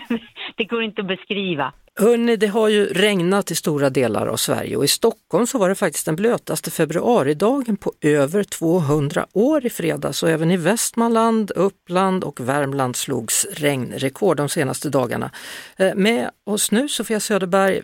det 0.58 0.64
går 0.64 0.84
inte 0.84 1.02
att 1.02 1.08
beskriva. 1.08 1.74
Hörrni, 2.00 2.36
det 2.36 2.48
har 2.48 2.68
ju 2.68 2.86
regnat 2.86 3.52
i 3.52 3.56
stora 3.56 3.90
delar 3.90 4.28
av 4.28 4.36
Sverige 4.36 4.76
och 4.78 4.84
i 4.84 4.88
Stockholm 4.88 5.48
så 5.48 5.58
var 5.58 5.70
det 5.70 5.76
faktiskt 5.76 6.06
den 6.06 6.16
blötaste 6.16 6.72
februaridagen 6.72 7.78
på 7.78 7.94
över 8.02 8.44
200 8.44 9.26
år 9.34 9.66
i 9.66 9.70
fredags 9.70 10.24
och 10.24 10.30
även 10.30 10.52
i 10.52 10.58
Västmanland, 10.58 11.52
Uppland 11.52 12.24
och 12.24 12.40
Värmland 12.40 12.96
slogs 12.96 13.46
regnrekord 13.54 14.38
de 14.38 14.50
senaste 14.50 14.90
dagarna. 14.90 15.32
Eh, 15.78 15.96
med 15.96 16.30
oss 16.46 16.72
nu 16.72 16.88
Sofia 16.88 17.20
Söderberg, 17.20 17.82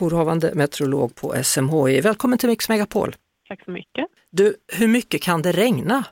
jourhavande 0.00 0.54
meteorolog 0.54 1.14
på 1.14 1.34
SMHI. 1.42 2.00
Välkommen 2.00 2.38
till 2.38 2.48
Mix 2.48 2.68
Megapol! 2.68 3.14
Tack 3.48 3.64
så 3.64 3.70
mycket! 3.70 4.06
Du, 4.30 4.54
hur 4.72 4.88
mycket 4.88 5.22
kan 5.22 5.42
det 5.42 5.52
regna? 5.52 6.04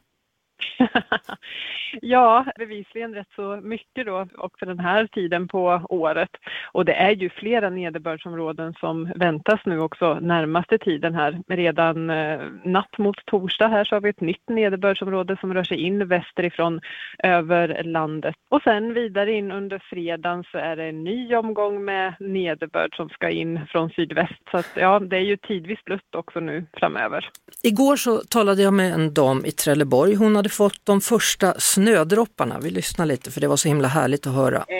ja, 2.02 2.46
bevisligen 2.58 3.14
rätt 3.14 3.28
så 3.36 3.60
mycket 3.62 4.06
då 4.06 4.26
också 4.34 4.66
den 4.66 4.78
här 4.78 5.06
tiden 5.06 5.48
på 5.48 5.80
året. 5.88 6.30
Och 6.72 6.84
det 6.84 6.94
är 6.94 7.10
ju 7.10 7.30
flera 7.30 7.70
nederbördsområden 7.70 8.74
som 8.80 9.12
väntas 9.16 9.60
nu 9.64 9.80
också 9.80 10.14
närmaste 10.14 10.78
tiden 10.78 11.14
här. 11.14 11.42
Redan 11.48 12.10
eh, 12.10 12.40
natt 12.64 12.98
mot 12.98 13.26
torsdag 13.26 13.68
här 13.68 13.84
så 13.84 13.96
har 13.96 14.00
vi 14.00 14.08
ett 14.08 14.20
nytt 14.20 14.48
nederbördsområde 14.48 15.36
som 15.40 15.54
rör 15.54 15.64
sig 15.64 15.80
in 15.80 16.08
västerifrån 16.08 16.80
över 17.18 17.82
landet. 17.84 18.34
Och 18.48 18.62
sen 18.62 18.94
vidare 18.94 19.32
in 19.32 19.52
under 19.52 19.78
fredagen 19.90 20.44
så 20.52 20.58
är 20.58 20.76
det 20.76 20.84
en 20.84 21.04
ny 21.04 21.34
omgång 21.34 21.84
med 21.84 22.14
nederbörd 22.20 22.96
som 22.96 23.08
ska 23.08 23.30
in 23.30 23.60
från 23.68 23.90
sydväst. 23.90 24.42
Så 24.50 24.56
att, 24.56 24.70
ja, 24.74 24.98
det 24.98 25.16
är 25.16 25.20
ju 25.20 25.36
tidvis 25.36 25.84
blött 25.84 26.14
också 26.14 26.40
nu 26.40 26.66
framöver. 26.72 27.30
Igår 27.62 27.96
så 27.96 28.16
talade 28.16 28.62
jag 28.62 28.74
med 28.74 28.92
en 28.92 29.14
dam 29.14 29.44
i 29.44 29.50
Trelleborg. 29.50 30.14
Hon 30.14 30.36
hade 30.44 30.54
fått 30.54 30.86
de 30.86 31.00
första 31.00 31.54
snödropparna. 31.60 32.58
Vi 32.62 32.70
lyssnar 32.70 33.06
lite 33.06 33.30
för 33.30 33.40
det 33.40 33.48
var 33.48 33.56
så 33.56 33.68
himla 33.68 33.88
härligt 33.88 34.26
att 34.26 34.34
höra. 34.34 34.64
Eh, 34.68 34.76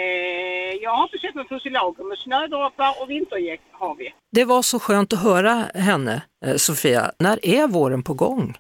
jag 0.83 0.91
har 0.91 1.09
försökt 1.09 1.35
med 1.35 1.47
fusilager 1.49 2.05
med 2.05 2.19
snödroppar 2.19 3.03
och 3.03 3.11
vintergäck 3.11 3.61
har 3.73 3.95
vi. 3.95 4.15
Det 4.33 4.45
var 4.45 4.63
så 4.63 4.79
skönt 4.79 5.13
att 5.13 5.23
höra 5.23 5.65
henne, 5.75 6.23
eh, 6.47 6.57
Sofia. 6.57 7.11
När 7.19 7.47
är 7.47 7.69
våren 7.69 8.03
på 8.03 8.15
gång? 8.15 8.55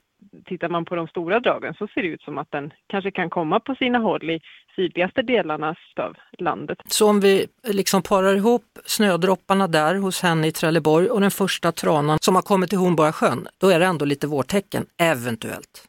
tittar 0.46 0.68
man 0.68 0.84
på 0.84 0.94
de 0.94 1.08
stora 1.08 1.40
dragen 1.40 1.74
så 1.74 1.86
ser 1.86 2.02
det 2.02 2.08
ut 2.08 2.22
som 2.22 2.38
att 2.38 2.50
den 2.50 2.72
kanske 2.86 3.10
kan 3.10 3.30
komma 3.30 3.60
på 3.60 3.74
sina 3.74 3.98
håll 3.98 4.30
i 4.30 4.40
sydligaste 4.76 5.22
delarna 5.22 5.74
av 5.96 6.16
landet. 6.38 6.78
Så 6.88 7.08
om 7.08 7.20
vi 7.20 7.46
liksom 7.66 8.02
parar 8.02 8.34
ihop 8.34 8.64
snödropparna 8.84 9.68
där 9.68 9.94
hos 9.94 10.22
henne 10.22 10.46
i 10.46 10.52
Trelleborg 10.52 11.08
och 11.08 11.20
den 11.20 11.30
första 11.30 11.72
tranan 11.72 12.18
som 12.20 12.34
har 12.34 12.42
kommit 12.42 12.70
till 12.70 12.78
Hornborgasjön, 12.78 13.48
då 13.58 13.68
är 13.68 13.80
det 13.80 13.86
ändå 13.86 14.04
lite 14.04 14.26
vårtecken, 14.26 14.86
eventuellt. 14.98 15.88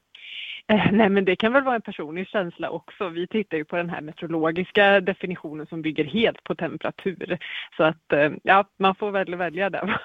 Eh, 0.67 0.91
nej, 0.91 1.09
men 1.09 1.25
det 1.25 1.35
kan 1.35 1.53
väl 1.53 1.63
vara 1.63 1.75
en 1.75 1.81
personlig 1.81 2.27
känsla 2.27 2.69
också. 2.69 3.09
Vi 3.09 3.27
tittar 3.27 3.57
ju 3.57 3.65
på 3.65 3.75
den 3.75 3.89
här 3.89 4.01
meteorologiska 4.01 5.01
definitionen 5.01 5.67
som 5.67 5.81
bygger 5.81 6.03
helt 6.03 6.43
på 6.43 6.55
temperatur. 6.55 7.37
Så 7.77 7.83
att 7.83 8.13
eh, 8.13 8.31
ja, 8.43 8.65
man 8.79 8.95
får 8.95 9.11
väl 9.11 9.35
välja 9.35 9.69
det 9.69 9.97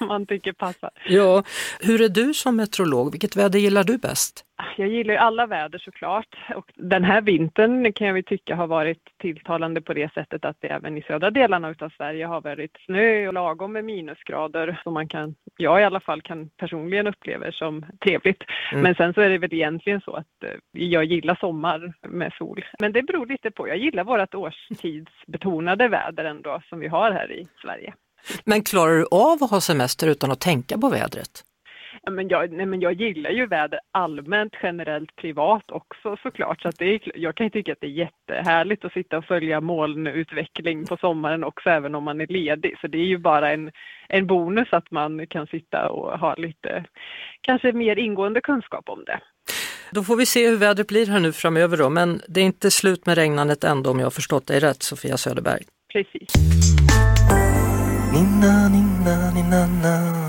man 0.08 0.26
tycker 0.26 0.52
passar. 0.52 0.90
Ja, 1.08 1.42
hur 1.80 2.02
är 2.02 2.08
du 2.08 2.34
som 2.34 2.56
meteorolog? 2.56 3.10
Vilket 3.12 3.36
väder 3.36 3.58
gillar 3.58 3.84
du 3.84 3.98
bäst? 3.98 4.44
Jag 4.76 4.88
gillar 4.88 5.14
ju 5.14 5.18
alla 5.18 5.46
väder 5.46 5.78
såklart 5.78 6.36
och 6.56 6.72
den 6.74 7.04
här 7.04 7.20
vintern 7.20 7.92
kan 7.92 8.06
jag 8.06 8.16
ju 8.16 8.22
tycka 8.22 8.56
har 8.56 8.66
varit 8.66 9.02
tilltalande 9.18 9.80
på 9.80 9.94
det 9.94 10.12
sättet 10.12 10.44
att 10.44 10.56
det 10.60 10.68
även 10.68 10.98
i 10.98 11.02
södra 11.02 11.30
delarna 11.30 11.70
utav 11.70 11.90
Sverige 11.96 12.26
har 12.26 12.40
varit 12.40 12.76
snö 12.86 13.28
och 13.28 13.34
lagom 13.34 13.72
med 13.72 13.84
minusgrader 13.84 14.80
som 14.82 14.94
man 14.94 15.08
kan, 15.08 15.34
jag 15.56 15.80
i 15.80 15.84
alla 15.84 16.00
fall 16.00 16.22
kan 16.22 16.48
personligen 16.48 17.06
uppleva 17.06 17.52
som 17.52 17.84
trevligt. 18.04 18.42
Mm. 18.72 18.82
Men 18.82 18.94
sen 18.94 19.14
så 19.14 19.20
är 19.20 19.28
det 19.28 19.38
väl 19.38 19.54
egentligen 19.54 20.00
så 20.00 20.12
att 20.12 20.44
eh, 20.44 20.50
jag 20.72 21.04
gillar 21.04 21.34
sommar 21.34 21.92
med 22.08 22.32
sol. 22.38 22.64
Men 22.78 22.92
det 22.92 23.02
beror 23.02 23.26
lite 23.26 23.50
på, 23.50 23.68
jag 23.68 23.78
gillar 23.78 24.04
vårt 24.04 24.34
årstidsbetonade 24.34 25.88
väder 25.88 26.24
ändå 26.24 26.62
som 26.68 26.80
vi 26.80 26.88
har 26.88 27.12
här 27.12 27.32
i 27.32 27.48
Sverige. 27.62 27.94
Men 28.44 28.62
klarar 28.62 28.92
du 28.92 29.06
av 29.10 29.44
att 29.44 29.50
ha 29.50 29.60
semester 29.60 30.06
utan 30.06 30.30
att 30.30 30.40
tänka 30.40 30.78
på 30.78 30.88
vädret? 30.88 31.44
Men 32.10 32.28
jag, 32.28 32.52
nej, 32.52 32.66
men 32.66 32.80
jag 32.80 32.92
gillar 32.92 33.30
ju 33.30 33.46
väder 33.46 33.80
allmänt, 33.90 34.52
generellt, 34.62 35.16
privat 35.16 35.70
också 35.70 36.16
såklart. 36.22 36.62
Så 36.62 36.68
att 36.68 36.78
det 36.78 36.94
är, 36.94 37.00
jag 37.14 37.34
kan 37.34 37.46
ju 37.46 37.50
tycka 37.50 37.72
att 37.72 37.80
det 37.80 37.86
är 37.86 37.90
jättehärligt 37.90 38.84
att 38.84 38.92
sitta 38.92 39.18
och 39.18 39.24
följa 39.24 39.60
molnutveckling 39.60 40.86
på 40.86 40.96
sommaren 40.96 41.44
också, 41.44 41.70
även 41.70 41.94
om 41.94 42.04
man 42.04 42.20
är 42.20 42.26
ledig. 42.26 42.78
Så 42.80 42.86
det 42.86 42.98
är 42.98 43.04
ju 43.06 43.18
bara 43.18 43.52
en, 43.52 43.70
en 44.08 44.26
bonus 44.26 44.68
att 44.70 44.90
man 44.90 45.26
kan 45.26 45.46
sitta 45.46 45.88
och 45.88 46.18
ha 46.18 46.34
lite, 46.34 46.84
kanske 47.40 47.72
mer 47.72 47.96
ingående 47.98 48.40
kunskap 48.40 48.88
om 48.88 49.04
det. 49.04 49.20
Då 49.90 50.02
får 50.02 50.16
vi 50.16 50.26
se 50.26 50.48
hur 50.48 50.56
vädret 50.56 50.88
blir 50.88 51.06
här 51.06 51.20
nu 51.20 51.32
framöver 51.32 51.76
då, 51.76 51.88
men 51.90 52.20
det 52.28 52.40
är 52.40 52.44
inte 52.44 52.70
slut 52.70 53.06
med 53.06 53.16
regnandet 53.16 53.64
ändå 53.64 53.90
om 53.90 53.98
jag 53.98 54.06
har 54.06 54.10
förstått 54.10 54.46
dig 54.46 54.60
rätt, 54.60 54.82
Sofia 54.82 55.16
Söderberg. 55.16 55.62
Precis. 55.92 56.34
Nina, 58.12 58.68
nina, 58.68 59.30
nina. 59.30 60.27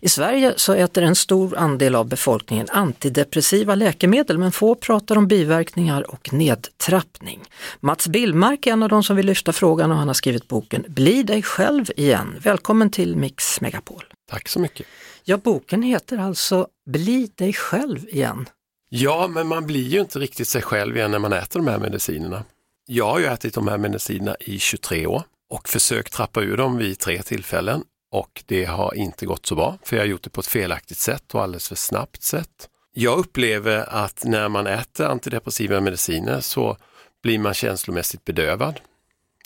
I 0.00 0.08
Sverige 0.08 0.54
så 0.56 0.72
äter 0.72 1.02
en 1.02 1.16
stor 1.16 1.56
andel 1.56 1.94
av 1.94 2.08
befolkningen 2.08 2.66
antidepressiva 2.70 3.74
läkemedel 3.74 4.38
men 4.38 4.52
få 4.52 4.74
pratar 4.74 5.18
om 5.18 5.28
biverkningar 5.28 6.10
och 6.10 6.32
nedtrappning. 6.32 7.40
Mats 7.80 8.08
Billmark 8.08 8.66
är 8.66 8.72
en 8.72 8.82
av 8.82 8.88
de 8.88 9.02
som 9.02 9.16
vill 9.16 9.26
lyfta 9.26 9.52
frågan 9.52 9.90
och 9.92 9.98
han 9.98 10.08
har 10.08 10.14
skrivit 10.14 10.48
boken 10.48 10.84
Bli 10.88 11.22
dig 11.22 11.42
själv 11.42 11.90
igen. 11.96 12.36
Välkommen 12.42 12.90
till 12.90 13.16
Mix 13.16 13.60
Megapol. 13.60 14.04
Tack 14.30 14.48
så 14.48 14.60
mycket. 14.60 14.86
Ja, 15.24 15.36
boken 15.36 15.82
heter 15.82 16.18
alltså 16.18 16.66
Bli 16.86 17.30
dig 17.34 17.52
själv 17.52 18.08
igen. 18.08 18.48
Ja, 18.88 19.28
men 19.28 19.46
man 19.46 19.66
blir 19.66 19.88
ju 19.88 20.00
inte 20.00 20.18
riktigt 20.18 20.48
sig 20.48 20.62
själv 20.62 20.96
igen 20.96 21.10
när 21.10 21.18
man 21.18 21.32
äter 21.32 21.60
de 21.60 21.68
här 21.68 21.78
medicinerna. 21.78 22.44
Jag 22.86 23.06
har 23.10 23.18
ju 23.18 23.26
ätit 23.26 23.54
de 23.54 23.68
här 23.68 23.78
medicinerna 23.78 24.36
i 24.40 24.58
23 24.58 25.06
år 25.06 25.22
och 25.50 25.68
försökt 25.68 26.12
trappa 26.12 26.40
ur 26.40 26.56
dem 26.56 26.76
vid 26.76 26.98
tre 26.98 27.22
tillfällen 27.22 27.84
och 28.10 28.42
det 28.46 28.64
har 28.64 28.94
inte 28.94 29.26
gått 29.26 29.46
så 29.46 29.54
bra 29.54 29.78
för 29.82 29.96
jag 29.96 30.02
har 30.02 30.08
gjort 30.08 30.22
det 30.22 30.30
på 30.30 30.40
ett 30.40 30.46
felaktigt 30.46 30.98
sätt 30.98 31.34
och 31.34 31.42
alldeles 31.42 31.68
för 31.68 31.74
snabbt 31.74 32.22
sätt. 32.22 32.68
Jag 32.92 33.18
upplever 33.18 34.04
att 34.04 34.24
när 34.24 34.48
man 34.48 34.66
äter 34.66 35.06
antidepressiva 35.06 35.80
mediciner 35.80 36.40
så 36.40 36.76
blir 37.22 37.38
man 37.38 37.54
känslomässigt 37.54 38.24
bedövad. 38.24 38.80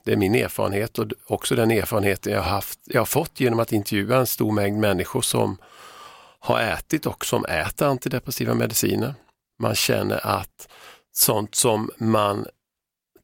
Det 0.04 0.12
är 0.12 0.16
min 0.16 0.34
erfarenhet 0.34 0.98
och 0.98 1.06
också 1.26 1.54
den 1.54 1.70
erfarenhet 1.70 2.26
jag 2.26 2.42
haft, 2.42 2.78
jag 2.84 3.00
har 3.00 3.06
fått 3.06 3.40
genom 3.40 3.60
att 3.60 3.72
intervjua 3.72 4.16
en 4.16 4.26
stor 4.26 4.52
mängd 4.52 4.78
människor 4.78 5.22
som 5.22 5.56
har 6.38 6.60
ätit 6.60 7.06
och 7.06 7.26
som 7.26 7.44
äter 7.44 7.88
antidepressiva 7.88 8.54
mediciner. 8.54 9.14
Man 9.58 9.74
känner 9.74 10.26
att 10.26 10.68
sånt 11.12 11.54
som 11.54 11.90
man 11.96 12.46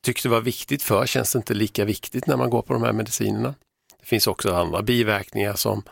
tyckte 0.07 0.29
var 0.29 0.41
viktigt 0.41 0.83
för 0.83 1.07
känns 1.07 1.37
inte 1.37 1.55
lika 1.55 1.85
viktigt 1.85 2.27
när 2.27 2.37
man 2.37 2.51
går 2.51 2.63
på 2.63 2.73
de 2.73 2.83
här 2.83 2.93
medicinerna. 2.93 3.55
Det 4.01 4.07
finns 4.07 4.27
också 4.27 4.55
andra 4.55 4.83
biverkningar 4.83 5.55
som 5.55 5.83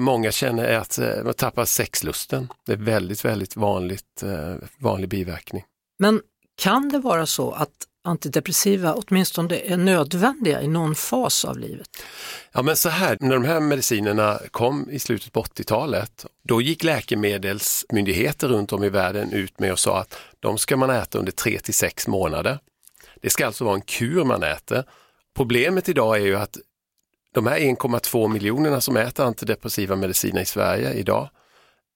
många 0.00 0.32
känner 0.32 0.64
är 0.64 0.78
att 0.78 0.98
eh, 0.98 1.24
man 1.24 1.34
tappar 1.34 1.64
sexlusten. 1.64 2.48
Det 2.66 2.72
är 2.72 2.76
väldigt, 2.76 3.24
väldigt 3.24 3.56
vanligt, 3.56 4.22
eh, 4.22 4.54
vanlig 4.78 5.08
biverkning. 5.08 5.64
Men 5.98 6.20
kan 6.62 6.88
det 6.88 6.98
vara 6.98 7.26
så 7.26 7.52
att 7.52 7.70
antidepressiva 8.04 8.94
åtminstone 8.94 9.58
är 9.58 9.76
nödvändiga 9.76 10.62
i 10.62 10.68
någon 10.68 10.94
fas 10.94 11.44
av 11.44 11.58
livet? 11.58 11.88
Ja 12.52 12.62
men 12.62 12.76
så 12.76 12.88
här, 12.88 13.16
när 13.20 13.34
de 13.34 13.44
här 13.44 13.60
medicinerna 13.60 14.40
kom 14.50 14.90
i 14.90 14.98
slutet 14.98 15.32
på 15.32 15.42
80-talet, 15.42 16.26
då 16.48 16.60
gick 16.60 16.84
läkemedelsmyndigheter 16.84 18.48
runt 18.48 18.72
om 18.72 18.84
i 18.84 18.88
världen 18.88 19.32
ut 19.32 19.60
med 19.60 19.72
och 19.72 19.78
sa 19.78 20.00
att 20.00 20.18
de 20.40 20.58
ska 20.58 20.76
man 20.76 20.90
äta 20.90 21.18
under 21.18 21.32
3 21.32 21.58
till 21.58 21.74
6 21.74 22.06
månader. 22.06 22.58
Det 23.24 23.30
ska 23.30 23.46
alltså 23.46 23.64
vara 23.64 23.74
en 23.74 23.80
kur 23.80 24.24
man 24.24 24.42
äter. 24.42 24.84
Problemet 25.36 25.88
idag 25.88 26.16
är 26.16 26.20
ju 26.20 26.36
att 26.36 26.58
de 27.34 27.46
här 27.46 27.58
1,2 27.58 28.28
miljonerna 28.28 28.80
som 28.80 28.96
äter 28.96 29.26
antidepressiva 29.26 29.96
mediciner 29.96 30.40
i 30.40 30.44
Sverige 30.44 30.92
idag, 30.92 31.28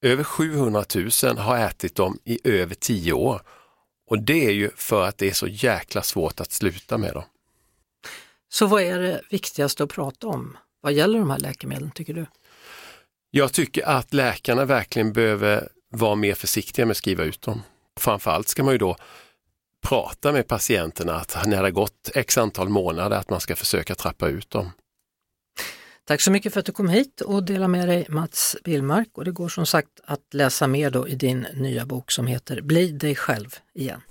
över 0.01 0.23
700 0.23 0.83
000 1.23 1.37
har 1.37 1.57
ätit 1.57 1.95
dem 1.95 2.19
i 2.25 2.39
över 2.43 2.75
10 2.75 3.13
år. 3.13 3.41
Och 4.07 4.19
det 4.19 4.45
är 4.45 4.51
ju 4.51 4.69
för 4.75 5.07
att 5.07 5.17
det 5.17 5.29
är 5.29 5.33
så 5.33 5.47
jäkla 5.47 6.01
svårt 6.01 6.39
att 6.39 6.51
sluta 6.51 6.97
med 6.97 7.13
dem. 7.13 7.23
Så 8.49 8.67
vad 8.67 8.81
är 8.81 8.99
det 8.99 9.21
viktigaste 9.29 9.83
att 9.83 9.89
prata 9.89 10.27
om 10.27 10.57
vad 10.81 10.93
gäller 10.93 11.19
de 11.19 11.29
här 11.29 11.39
läkemedlen 11.39 11.91
tycker 11.91 12.13
du? 12.13 12.25
Jag 13.31 13.53
tycker 13.53 13.87
att 13.87 14.13
läkarna 14.13 14.65
verkligen 14.65 15.13
behöver 15.13 15.69
vara 15.89 16.15
mer 16.15 16.33
försiktiga 16.33 16.85
med 16.85 16.91
att 16.91 16.97
skriva 16.97 17.23
ut 17.23 17.41
dem. 17.41 17.61
Framförallt 17.99 18.47
ska 18.47 18.63
man 18.63 18.73
ju 18.73 18.77
då 18.77 18.95
prata 19.87 20.31
med 20.31 20.47
patienterna 20.47 21.15
att 21.15 21.37
när 21.45 21.57
det 21.57 21.63
har 21.63 21.71
gått 21.71 22.11
x 22.15 22.37
antal 22.37 22.69
månader 22.69 23.17
att 23.17 23.29
man 23.29 23.39
ska 23.39 23.55
försöka 23.55 23.95
trappa 23.95 24.27
ut 24.27 24.49
dem. 24.49 24.71
Tack 26.07 26.21
så 26.21 26.31
mycket 26.31 26.53
för 26.53 26.59
att 26.59 26.65
du 26.65 26.71
kom 26.71 26.89
hit 26.89 27.21
och 27.21 27.43
delade 27.43 27.67
med 27.67 27.87
dig 27.87 28.05
Mats 28.09 28.55
Billmark 28.63 29.09
och 29.13 29.25
det 29.25 29.31
går 29.31 29.49
som 29.49 29.65
sagt 29.65 29.89
att 30.03 30.33
läsa 30.33 30.67
mer 30.67 30.89
då 30.89 31.07
i 31.07 31.15
din 31.15 31.47
nya 31.53 31.85
bok 31.85 32.11
som 32.11 32.27
heter 32.27 32.61
Bli 32.61 32.91
dig 32.91 33.15
själv 33.15 33.55
igen. 33.73 34.01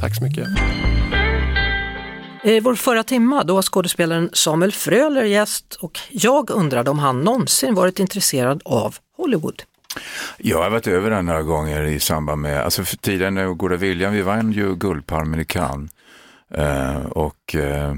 Tack 0.00 0.16
så 0.16 0.24
mycket. 0.24 0.48
I 2.44 2.60
vår 2.60 2.74
förra 2.74 3.04
timma 3.04 3.44
då 3.44 3.54
var 3.54 3.62
skådespelaren 3.62 4.30
Samuel 4.32 4.72
Fröler 4.72 5.24
gäst 5.24 5.74
och 5.74 5.98
jag 6.10 6.50
undrade 6.50 6.90
om 6.90 6.98
han 6.98 7.20
någonsin 7.20 7.74
varit 7.74 7.98
intresserad 7.98 8.62
av 8.64 8.96
Hollywood. 9.16 9.62
Jag 10.36 10.62
har 10.62 10.70
varit 10.70 10.86
över 10.86 11.10
den 11.10 11.26
några 11.26 11.42
gånger 11.42 11.82
i 11.82 12.00
samband 12.00 12.42
med, 12.42 12.60
alltså 12.60 12.84
för 12.84 12.96
tiden 12.96 13.34
när 13.34 13.46
Goda 13.46 13.76
Viljan, 13.76 14.12
vi 14.12 14.22
vann 14.22 14.52
ju 14.52 14.74
Guldpalmen 14.74 15.40
i 15.40 15.44
Cannes. 15.44 15.90
Uh, 16.58 17.06
och 17.06 17.54
uh, 17.54 17.94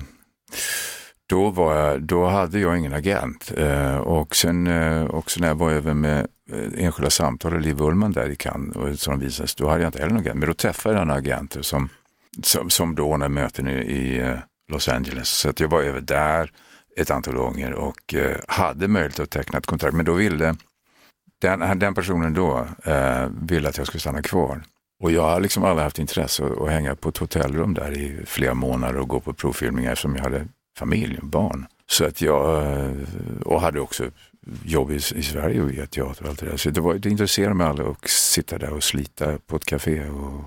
då, 1.26 1.50
var 1.50 1.74
jag, 1.74 2.02
då 2.02 2.26
hade 2.26 2.58
jag 2.58 2.78
ingen 2.78 2.94
agent. 2.94 3.52
Uh, 3.58 3.96
och 3.96 4.36
sen 4.36 4.68
också 5.10 5.40
när 5.40 5.48
jag 5.48 5.54
var 5.54 5.70
över 5.70 5.94
med 5.94 6.26
enskilda 6.76 7.10
samtal 7.10 7.54
och 7.54 7.60
Liv 7.60 7.80
Ullman 7.80 8.12
där 8.12 8.30
i 8.30 8.36
Cannes, 8.36 8.76
och 8.76 8.98
som 8.98 9.18
visades, 9.18 9.54
då 9.54 9.68
hade 9.68 9.82
jag 9.82 9.88
inte 9.88 9.98
heller 9.98 10.12
någon 10.12 10.20
agent. 10.20 10.38
Men 10.38 10.48
då 10.48 10.54
träffade 10.54 10.94
jag 10.94 11.08
den 11.08 11.16
agenter 11.16 11.62
som, 11.62 11.88
som, 12.42 12.70
som 12.70 12.94
då 12.94 13.16
när 13.16 13.28
möten 13.28 13.68
i, 13.68 13.72
i 13.72 14.36
Los 14.72 14.88
Angeles. 14.88 15.28
Så 15.28 15.48
att 15.48 15.60
jag 15.60 15.68
var 15.68 15.82
över 15.82 16.00
där 16.00 16.50
ett 16.96 17.10
antal 17.10 17.34
gånger 17.34 17.72
och 17.72 18.14
hade 18.48 18.88
möjlighet 18.88 19.20
att 19.20 19.30
teckna 19.30 19.58
ett 19.58 19.66
kontrakt. 19.66 19.96
Men 19.96 20.04
då 20.04 20.12
ville 20.12 20.56
den, 21.40 21.78
den 21.78 21.94
personen 21.94 22.34
då 22.34 22.66
eh, 22.84 23.28
ville 23.42 23.68
att 23.68 23.78
jag 23.78 23.86
skulle 23.86 24.00
stanna 24.00 24.22
kvar. 24.22 24.62
Och 25.02 25.12
jag 25.12 25.22
har 25.22 25.40
liksom 25.40 25.64
aldrig 25.64 25.84
haft 25.84 25.98
intresse 25.98 26.44
att, 26.44 26.60
att 26.60 26.70
hänga 26.70 26.94
på 26.94 27.08
ett 27.08 27.18
hotellrum 27.18 27.74
där 27.74 27.98
i 27.98 28.26
flera 28.26 28.54
månader 28.54 28.98
och 28.98 29.08
gå 29.08 29.20
på 29.20 29.32
provfilmningar 29.32 29.94
som 29.94 30.16
jag 30.16 30.22
hade 30.22 30.48
familj 30.78 31.18
och 31.18 31.26
barn. 31.26 31.66
Så 31.90 32.04
att 32.04 32.22
jag, 32.22 32.62
eh, 32.62 32.92
och 33.44 33.60
hade 33.60 33.80
också 33.80 34.10
jobb 34.64 34.90
i, 34.90 34.94
i 34.94 35.22
Sverige 35.22 35.62
och 35.62 35.70
via 35.70 35.86
teater 35.86 36.22
och 36.22 36.28
allt 36.28 36.40
det 36.40 36.46
där. 36.46 36.56
Så 36.56 36.70
det, 36.70 36.80
var, 36.80 36.94
det 36.94 37.10
intresserade 37.10 37.54
mig 37.54 37.66
aldrig 37.66 37.88
att 37.88 38.08
sitta 38.08 38.58
där 38.58 38.72
och 38.72 38.84
slita 38.84 39.38
på 39.46 39.56
ett 39.56 39.64
café 39.64 40.08
och 40.08 40.44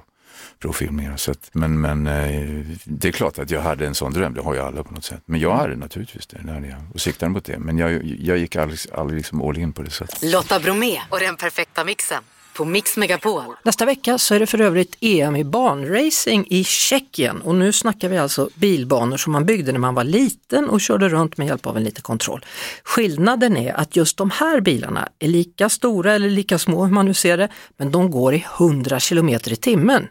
provfilmningar. 0.64 1.18
Så 1.18 1.32
att, 1.32 1.50
men 1.52 1.82
men 1.82 2.08
eh, 2.08 2.66
det 2.84 3.08
är 3.08 3.12
klart 3.12 3.40
att 3.40 3.52
jag 3.52 3.62
hade 3.62 3.88
en 3.88 3.96
sån 3.96 4.14
dröm, 4.14 4.34
det 4.34 4.42
har 4.42 4.54
ju 4.54 4.60
alla 4.60 4.84
på 4.84 4.94
något 4.94 5.04
sätt. 5.04 5.22
Men 5.26 5.40
jag 5.40 5.56
hade 5.56 5.76
naturligtvis 5.76 6.28
det, 6.28 6.40
det 6.44 6.52
hade 6.52 6.68
jag, 6.68 6.80
och 6.94 7.02
siktade 7.02 7.32
mot 7.32 7.46
det. 7.46 7.60
Men 7.60 7.78
jag, 7.78 8.04
jag 8.04 8.38
gick 8.38 8.56
aldrig, 8.56 8.80
aldrig 8.94 9.18
liksom 9.18 9.42
all 9.42 9.58
in 9.58 9.74
på 9.74 9.82
det 9.82 9.90
sättet. 9.90 10.32
Lotta 10.32 10.60
Bromé 10.60 11.00
och 11.10 11.20
den 11.20 11.36
perfekta 11.36 11.84
mixen 11.84 12.24
på 12.54 12.66
Mix 12.66 12.98
Megapol. 12.98 13.44
Nästa 13.64 13.86
vecka 13.86 14.18
så 14.18 14.36
är 14.36 14.40
det 14.40 14.48
för 14.48 14.62
övrigt 14.62 14.98
EM 15.00 15.36
i 15.36 15.44
banracing 15.44 16.48
i 16.50 16.64
Tjeckien 16.64 17.42
och 17.42 17.56
nu 17.56 17.72
snackar 17.72 18.10
vi 18.10 18.18
alltså 18.18 18.50
bilbanor 18.56 19.18
som 19.18 19.34
man 19.34 19.46
byggde 19.46 19.72
när 19.72 19.80
man 19.80 19.96
var 19.96 20.04
liten 20.04 20.70
och 20.70 20.82
körde 20.82 21.10
runt 21.10 21.38
med 21.38 21.48
hjälp 21.48 21.68
av 21.68 21.78
en 21.78 21.84
liten 21.84 22.02
kontroll. 22.02 22.46
Skillnaden 22.84 23.58
är 23.58 23.74
att 23.74 23.96
just 23.96 24.18
de 24.18 24.30
här 24.30 24.62
bilarna 24.62 25.10
är 25.20 25.28
lika 25.28 25.70
stora 25.70 26.14
eller 26.14 26.30
lika 26.30 26.60
små 26.60 26.86
hur 26.86 26.94
man 26.94 27.06
nu 27.06 27.14
ser 27.14 27.38
det, 27.38 27.50
men 27.78 27.92
de 27.92 28.12
går 28.12 28.34
i 28.34 28.46
100 28.60 29.00
km 29.00 29.30
i 29.30 29.40
timmen. 29.40 30.08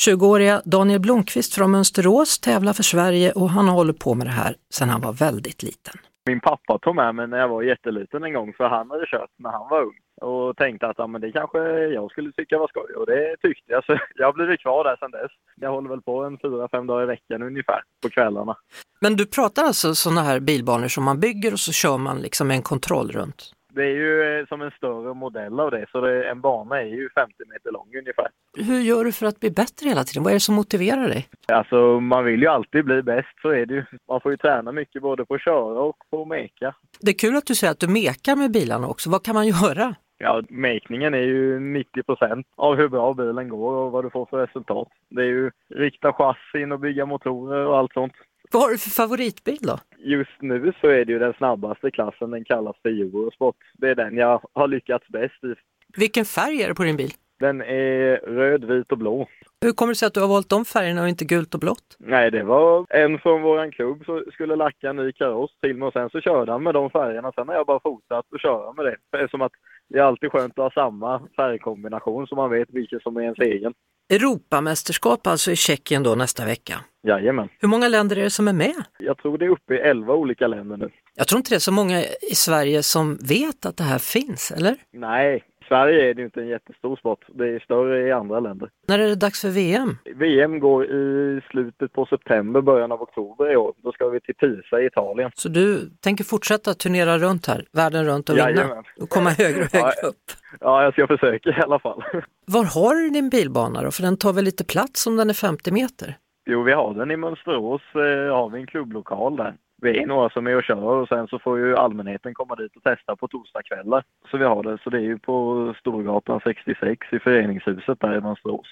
20-åriga 0.00 0.62
Daniel 0.64 1.00
Blomqvist 1.00 1.54
från 1.54 1.70
Mönsterås 1.70 2.40
tävlar 2.40 2.72
för 2.72 2.82
Sverige 2.82 3.32
och 3.32 3.50
han 3.50 3.68
har 3.68 3.74
hållit 3.74 3.98
på 3.98 4.14
med 4.14 4.26
det 4.26 4.30
här 4.30 4.54
sedan 4.74 4.88
han 4.88 5.00
var 5.00 5.12
väldigt 5.12 5.62
liten. 5.62 5.94
Min 6.26 6.40
pappa 6.40 6.78
tog 6.78 6.94
med 6.94 7.14
mig 7.14 7.26
när 7.26 7.38
jag 7.38 7.48
var 7.48 7.62
jätteliten 7.62 8.24
en 8.24 8.32
gång 8.32 8.52
för 8.52 8.64
han 8.64 8.90
hade 8.90 9.06
kört 9.06 9.30
när 9.38 9.50
han 9.50 9.68
var 9.68 9.82
ung 9.82 9.94
och 10.20 10.56
tänkte 10.56 10.86
att 10.86 10.98
ja, 10.98 11.06
men 11.06 11.20
det 11.20 11.32
kanske 11.32 11.58
jag 11.98 12.10
skulle 12.10 12.32
tycka 12.32 12.58
var 12.58 12.68
skoj 12.68 12.94
och 12.96 13.06
det 13.06 13.36
tyckte 13.42 13.72
jag 13.72 13.84
så 13.84 13.98
jag 14.14 14.26
har 14.26 14.32
blivit 14.32 14.60
kvar 14.60 14.84
där 14.84 14.96
sedan 14.96 15.10
dess. 15.10 15.30
Jag 15.56 15.70
håller 15.70 15.90
väl 15.90 16.02
på 16.02 16.24
en 16.24 16.38
fyra, 16.38 16.68
fem 16.68 16.86
dagar 16.86 17.02
i 17.02 17.06
veckan 17.06 17.42
ungefär 17.42 17.82
på 18.02 18.08
kvällarna. 18.10 18.56
Men 19.00 19.16
du 19.16 19.26
pratar 19.26 19.62
alltså 19.62 19.94
sådana 19.94 20.22
här 20.22 20.40
bilbanor 20.40 20.88
som 20.88 21.04
man 21.04 21.20
bygger 21.20 21.52
och 21.52 21.60
så 21.60 21.72
kör 21.72 21.98
man 21.98 22.18
liksom 22.18 22.50
en 22.50 22.62
kontroll 22.62 23.10
runt? 23.10 23.52
Det 23.76 23.84
är 23.84 23.96
ju 24.04 24.38
eh, 24.40 24.46
som 24.46 24.62
en 24.62 24.70
större 24.70 25.14
modell 25.14 25.60
av 25.60 25.70
det 25.70 25.86
så 25.92 26.00
det, 26.00 26.30
en 26.30 26.40
bana 26.40 26.80
är 26.80 26.86
ju 26.86 27.08
50 27.14 27.34
meter 27.52 27.72
lång 27.72 27.88
ungefär. 27.98 28.28
Hur 28.58 28.80
gör 28.80 29.04
du 29.04 29.12
för 29.12 29.26
att 29.26 29.40
bli 29.40 29.50
bättre 29.50 29.88
hela 29.88 30.04
tiden? 30.04 30.22
Vad 30.22 30.32
är 30.32 30.36
det 30.36 30.40
som 30.40 30.54
motiverar 30.54 31.08
dig? 31.08 31.28
Alltså 31.48 32.00
man 32.00 32.24
vill 32.24 32.40
ju 32.42 32.46
alltid 32.48 32.84
bli 32.84 33.02
bäst 33.02 33.40
så 33.42 33.48
är 33.48 33.66
det 33.66 33.74
ju. 33.74 33.84
Man 34.08 34.20
får 34.20 34.30
ju 34.30 34.36
träna 34.36 34.72
mycket 34.72 35.02
både 35.02 35.24
på 35.24 35.34
att 35.34 35.44
köra 35.44 35.80
och 35.80 35.96
på 36.10 36.22
att 36.22 36.28
meka. 36.28 36.74
Det 37.00 37.10
är 37.10 37.18
kul 37.18 37.36
att 37.36 37.46
du 37.46 37.54
säger 37.54 37.70
att 37.70 37.80
du 37.80 37.88
mekar 37.88 38.36
med 38.36 38.50
bilarna 38.50 38.88
också. 38.88 39.10
Vad 39.10 39.24
kan 39.24 39.34
man 39.34 39.46
göra? 39.46 39.94
Ja, 40.18 40.42
mekningen 40.48 41.14
är 41.14 41.18
ju 41.18 41.60
90 41.60 42.02
procent 42.02 42.46
av 42.56 42.74
hur 42.76 42.88
bra 42.88 43.14
bilen 43.14 43.48
går 43.48 43.72
och 43.72 43.92
vad 43.92 44.04
du 44.04 44.10
får 44.10 44.26
för 44.26 44.46
resultat. 44.46 44.88
Det 45.10 45.22
är 45.22 45.26
ju 45.26 45.50
rikta 45.74 46.12
chassin 46.12 46.72
och 46.72 46.80
bygga 46.80 47.06
motorer 47.06 47.66
och 47.66 47.78
allt 47.78 47.92
sånt. 47.92 48.12
Vad 48.52 48.62
har 48.62 48.70
du 48.70 48.78
för 48.78 48.90
favoritbil 48.90 49.58
då? 49.60 49.78
Just 49.98 50.40
nu 50.40 50.72
så 50.80 50.86
är 50.86 51.04
det 51.04 51.12
ju 51.12 51.18
den 51.18 51.32
snabbaste 51.32 51.90
klassen, 51.90 52.30
den 52.30 52.44
kallas 52.44 52.76
för 52.82 52.88
Eurosport. 52.88 53.56
Det 53.74 53.88
är 53.88 53.94
den 53.94 54.16
jag 54.16 54.40
har 54.52 54.68
lyckats 54.68 55.08
bäst 55.08 55.44
i. 55.44 55.54
Vilken 55.96 56.24
färg 56.24 56.62
är 56.62 56.68
det 56.68 56.74
på 56.74 56.82
din 56.82 56.96
bil? 56.96 57.10
Den 57.38 57.60
är 57.62 58.16
röd, 58.16 58.64
vit 58.64 58.92
och 58.92 58.98
blå. 58.98 59.28
Hur 59.60 59.72
kommer 59.72 59.92
det 59.92 59.96
sig 59.96 60.06
att 60.06 60.14
du 60.14 60.20
har 60.20 60.28
valt 60.28 60.48
de 60.48 60.64
färgerna 60.64 61.02
och 61.02 61.08
inte 61.08 61.24
gult 61.24 61.54
och 61.54 61.60
blått? 61.60 61.96
Nej, 61.98 62.30
det 62.30 62.42
var 62.42 62.86
en 62.90 63.18
från 63.18 63.42
våran 63.42 63.70
klubb 63.70 64.04
som 64.04 64.24
skulle 64.32 64.56
lacka 64.56 64.90
en 64.90 64.96
ny 64.96 65.12
kaross 65.12 65.50
till 65.62 65.76
mig 65.76 65.86
och 65.86 65.92
sen 65.92 66.10
så 66.10 66.20
körde 66.20 66.52
han 66.52 66.62
med 66.62 66.74
de 66.74 66.90
färgerna. 66.90 67.32
Sen 67.32 67.48
har 67.48 67.54
jag 67.54 67.66
bara 67.66 67.80
fortsatt 67.80 68.26
att 68.34 68.40
köra 68.40 68.72
med 68.72 68.84
det. 68.84 68.96
Det 69.12 69.18
är 69.18 69.28
som 69.28 69.42
att 69.42 69.52
det 69.88 69.98
är 69.98 70.02
alltid 70.02 70.32
skönt 70.32 70.58
att 70.58 70.74
ha 70.74 70.82
samma 70.84 71.22
färgkombination 71.36 72.26
så 72.26 72.36
man 72.36 72.50
vet 72.50 72.68
vilken 72.70 73.00
som 73.00 73.16
är 73.16 73.22
ens 73.22 73.38
egen. 73.38 73.74
Europamästerskap 74.08 75.26
alltså 75.26 75.50
i 75.50 75.56
Tjeckien 75.56 76.02
då 76.02 76.14
nästa 76.14 76.44
vecka. 76.44 76.80
Jajamän. 77.06 77.48
Hur 77.60 77.68
många 77.68 77.88
länder 77.88 78.16
är 78.16 78.22
det 78.22 78.30
som 78.30 78.48
är 78.48 78.52
med? 78.52 78.84
Jag 78.98 79.18
tror 79.18 79.38
det 79.38 79.44
är 79.44 79.48
uppe 79.48 79.74
i 79.74 79.78
11 79.78 80.14
olika 80.14 80.46
länder 80.46 80.76
nu. 80.76 80.90
Jag 81.14 81.28
tror 81.28 81.38
inte 81.38 81.50
det 81.50 81.56
är 81.56 81.60
så 81.60 81.72
många 81.72 82.02
i 82.30 82.34
Sverige 82.34 82.82
som 82.82 83.16
vet 83.16 83.66
att 83.66 83.76
det 83.76 83.84
här 83.84 83.98
finns, 83.98 84.50
eller? 84.50 84.76
Nej, 84.92 85.44
Sverige 85.68 86.10
är 86.10 86.14
det 86.14 86.22
inte 86.22 86.40
en 86.40 86.48
jättestor 86.48 86.96
sport. 86.96 87.24
Det 87.28 87.48
är 87.48 87.58
större 87.60 88.08
i 88.08 88.12
andra 88.12 88.40
länder. 88.40 88.70
När 88.88 88.98
är 88.98 89.06
det 89.06 89.14
dags 89.14 89.40
för 89.40 89.48
VM? 89.48 89.96
VM 90.14 90.60
går 90.60 90.84
i 90.84 91.40
slutet 91.50 91.92
på 91.92 92.06
september, 92.06 92.60
början 92.60 92.92
av 92.92 93.02
oktober 93.02 93.52
i 93.52 93.56
år. 93.56 93.74
Då 93.82 93.92
ska 93.92 94.08
vi 94.08 94.20
till 94.20 94.34
Pisa 94.34 94.80
i 94.80 94.86
Italien. 94.86 95.30
Så 95.34 95.48
du 95.48 95.90
tänker 96.00 96.24
fortsätta 96.24 96.74
turnera 96.74 97.18
runt 97.18 97.46
här, 97.46 97.64
världen 97.72 98.04
runt 98.06 98.28
och 98.28 98.36
vinna? 98.36 98.50
Jajamän. 98.50 98.84
Och 99.00 99.08
komma 99.08 99.30
högre 99.30 99.60
och 99.64 99.72
högre 99.72 99.92
Ja. 100.02 100.08
upp? 100.08 100.16
Ja, 100.60 100.82
jag 100.82 100.92
ska 100.92 101.06
försöka 101.06 101.50
i 101.50 101.62
alla 101.62 101.78
fall. 101.78 102.02
Var 102.46 102.64
har 102.64 102.94
du 102.94 103.10
din 103.10 103.28
bilbana 103.28 103.82
då? 103.82 103.90
För 103.90 104.02
den 104.02 104.16
tar 104.16 104.32
väl 104.32 104.44
lite 104.44 104.64
plats 104.64 105.06
om 105.06 105.16
den 105.16 105.30
är 105.30 105.34
50 105.34 105.72
meter? 105.72 106.16
Jo, 106.50 106.62
vi 106.62 106.72
har 106.72 106.94
den 106.94 107.10
i 107.10 107.16
Mönsterås, 107.16 107.82
eh, 107.94 108.34
har 108.36 108.50
vi 108.50 108.60
en 108.60 108.66
klubblokal 108.66 109.36
där. 109.36 109.54
Vi 109.82 109.98
är 109.98 110.06
några 110.06 110.30
som 110.30 110.46
är 110.46 110.56
och 110.56 110.64
kör 110.64 110.82
och 110.82 111.08
sen 111.08 111.28
så 111.28 111.38
får 111.38 111.58
ju 111.58 111.76
allmänheten 111.76 112.34
komma 112.34 112.54
dit 112.54 112.76
och 112.76 112.82
testa 112.82 113.16
på 113.16 113.28
torsdagskvällar. 113.28 114.04
Så 114.30 114.36
vi 114.36 114.44
har 114.44 114.62
det, 114.62 114.78
så 114.84 114.90
det 114.90 114.98
är 114.98 115.02
ju 115.02 115.18
på 115.18 115.74
Storgatan 115.78 116.40
66 116.44 117.06
i 117.12 117.18
föreningshuset 117.18 118.00
där 118.00 118.18
i 118.18 118.20
Mönsterås. 118.20 118.66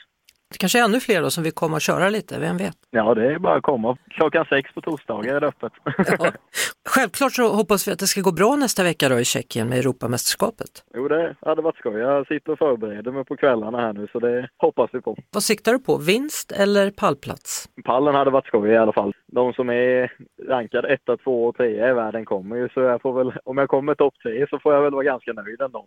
Det 0.53 0.59
kanske 0.59 0.79
är 0.81 0.85
ännu 0.85 1.01
fler 1.01 1.23
då 1.23 1.31
som 1.31 1.43
vill 1.45 1.53
komma 1.53 1.75
och 1.75 1.81
köra 1.81 2.09
lite, 2.09 2.39
vem 2.39 2.57
vet? 2.57 2.77
Ja, 2.91 3.15
det 3.15 3.35
är 3.35 3.39
bara 3.39 3.57
att 3.57 3.63
komma. 3.63 3.97
Klockan 4.11 4.45
sex 4.49 4.75
på 4.75 4.81
torsdagar 4.81 5.35
är 5.35 5.41
det 5.41 5.47
öppet. 5.47 5.73
Ja. 6.19 6.33
Självklart 6.89 7.33
så 7.33 7.49
hoppas 7.49 7.89
vi 7.89 7.93
att 7.93 7.99
det 7.99 8.07
ska 8.07 8.21
gå 8.21 8.33
bra 8.33 8.57
nästa 8.57 8.83
vecka 8.83 9.09
då 9.09 9.21
i 9.21 9.25
Tjeckien 9.25 9.69
med 9.69 9.79
Europamästerskapet. 9.79 10.85
jo, 10.95 11.09
det 11.09 11.35
hade 11.41 11.63
varit 11.63 11.77
skoj. 11.77 12.01
Jag 12.01 12.27
sitter 12.27 12.53
och 12.53 12.59
förbereder 12.59 13.13
mig 13.13 13.25
på 13.25 13.37
kvällarna 13.37 13.79
här 13.81 13.93
nu 13.93 14.09
så 14.13 14.19
det 14.19 14.49
hoppas 14.57 14.91
vi 14.93 15.01
på. 15.01 15.17
Vad 15.31 15.43
siktar 15.43 15.73
du 15.73 15.79
på? 15.79 15.97
Vinst 15.97 16.53
eller 16.53 16.91
pallplats? 16.91 17.69
Pallen 17.85 18.15
hade 18.15 18.31
varit 18.31 18.47
skoj 18.47 18.71
i 18.71 18.77
alla 18.77 18.93
fall. 18.93 19.13
De 19.33 19.53
som 19.53 19.71
är 19.71 20.13
rankade 20.49 20.89
etta, 20.95 21.17
två 21.17 21.47
och 21.47 21.57
tre 21.57 21.91
i 21.91 21.93
världen 21.93 22.25
kommer 22.25 22.57
ju 22.57 22.69
så 22.69 22.81
jag 22.81 23.03
får 23.03 23.13
väl, 23.13 23.33
om 23.45 23.59
jag 23.59 23.69
kommer 23.69 23.95
topp 23.95 24.15
tre 24.23 24.47
så 24.51 24.59
får 24.59 24.75
jag 24.75 24.83
väl 24.83 24.93
vara 24.93 25.05
ganska 25.05 25.33
nöjd 25.33 25.61
ändå. 25.61 25.87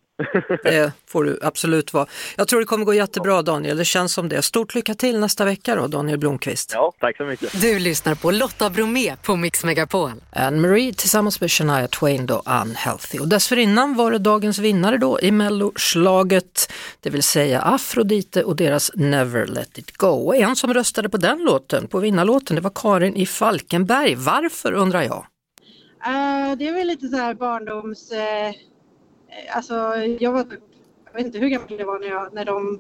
Det 0.63 0.93
får 1.07 1.23
du 1.23 1.39
absolut 1.43 1.93
vara. 1.93 2.05
Jag 2.37 2.47
tror 2.47 2.59
det 2.59 2.65
kommer 2.65 2.85
gå 2.85 2.93
jättebra 2.93 3.41
Daniel, 3.41 3.77
det 3.77 3.85
känns 3.85 4.13
som 4.13 4.29
det. 4.29 4.41
Stort 4.47 4.75
lycka 4.75 4.93
till 4.93 5.19
nästa 5.19 5.45
vecka 5.45 5.75
då 5.75 5.87
Daniel 5.87 6.19
Blomqvist. 6.19 6.71
ja, 6.73 6.93
tack 6.99 7.17
så 7.17 7.23
mycket. 7.23 7.61
Du 7.61 7.79
lyssnar 7.79 8.15
på 8.15 8.31
Lotta 8.31 8.69
Bromé 8.69 9.15
på 9.15 9.35
Mix 9.35 9.63
Megapol. 9.63 10.11
Anne-Marie 10.31 10.93
tillsammans 10.93 11.41
med 11.41 11.51
Shania 11.51 11.87
Twain 11.87 12.25
då, 12.25 12.41
Unhealthy. 12.63 13.19
Och 13.19 13.27
dessförinnan 13.27 13.95
var 13.95 14.11
det 14.11 14.17
dagens 14.17 14.59
vinnare 14.59 14.97
då 14.97 15.19
i 15.21 15.31
melloslaget, 15.31 16.73
det 16.99 17.09
vill 17.09 17.23
säga 17.23 17.61
Afrodite 17.61 18.43
och 18.43 18.55
deras 18.55 18.91
Never 18.95 19.47
Let 19.47 19.77
It 19.77 19.97
Go. 19.97 20.07
Och 20.07 20.35
en 20.35 20.55
som 20.55 20.73
röstade 20.73 21.09
på 21.09 21.17
den 21.17 21.39
låten, 21.43 21.87
på 21.87 21.99
vinnarlåten, 21.99 22.55
det 22.55 22.61
var 22.61 22.71
Karin 22.75 23.15
i 23.15 23.25
Falkenberg. 23.25 24.15
Varför 24.15 24.71
undrar 24.73 25.01
jag? 25.01 25.25
Eh, 26.05 26.57
det 26.57 26.67
är 26.67 26.73
väl 26.73 26.87
lite 26.87 27.07
så 27.07 27.15
här 27.15 27.33
barndoms... 27.33 28.11
eh, 28.11 28.51
alltså 29.55 29.73
jag 30.19 30.31
var 30.31 30.45
jag 31.05 31.13
vet 31.13 31.25
inte 31.25 31.39
hur 31.39 31.49
gammal 31.49 31.67
jag 31.79 31.85
var 31.85 31.99
när, 31.99 32.07
jag, 32.07 32.33
när 32.33 32.45
de 32.45 32.79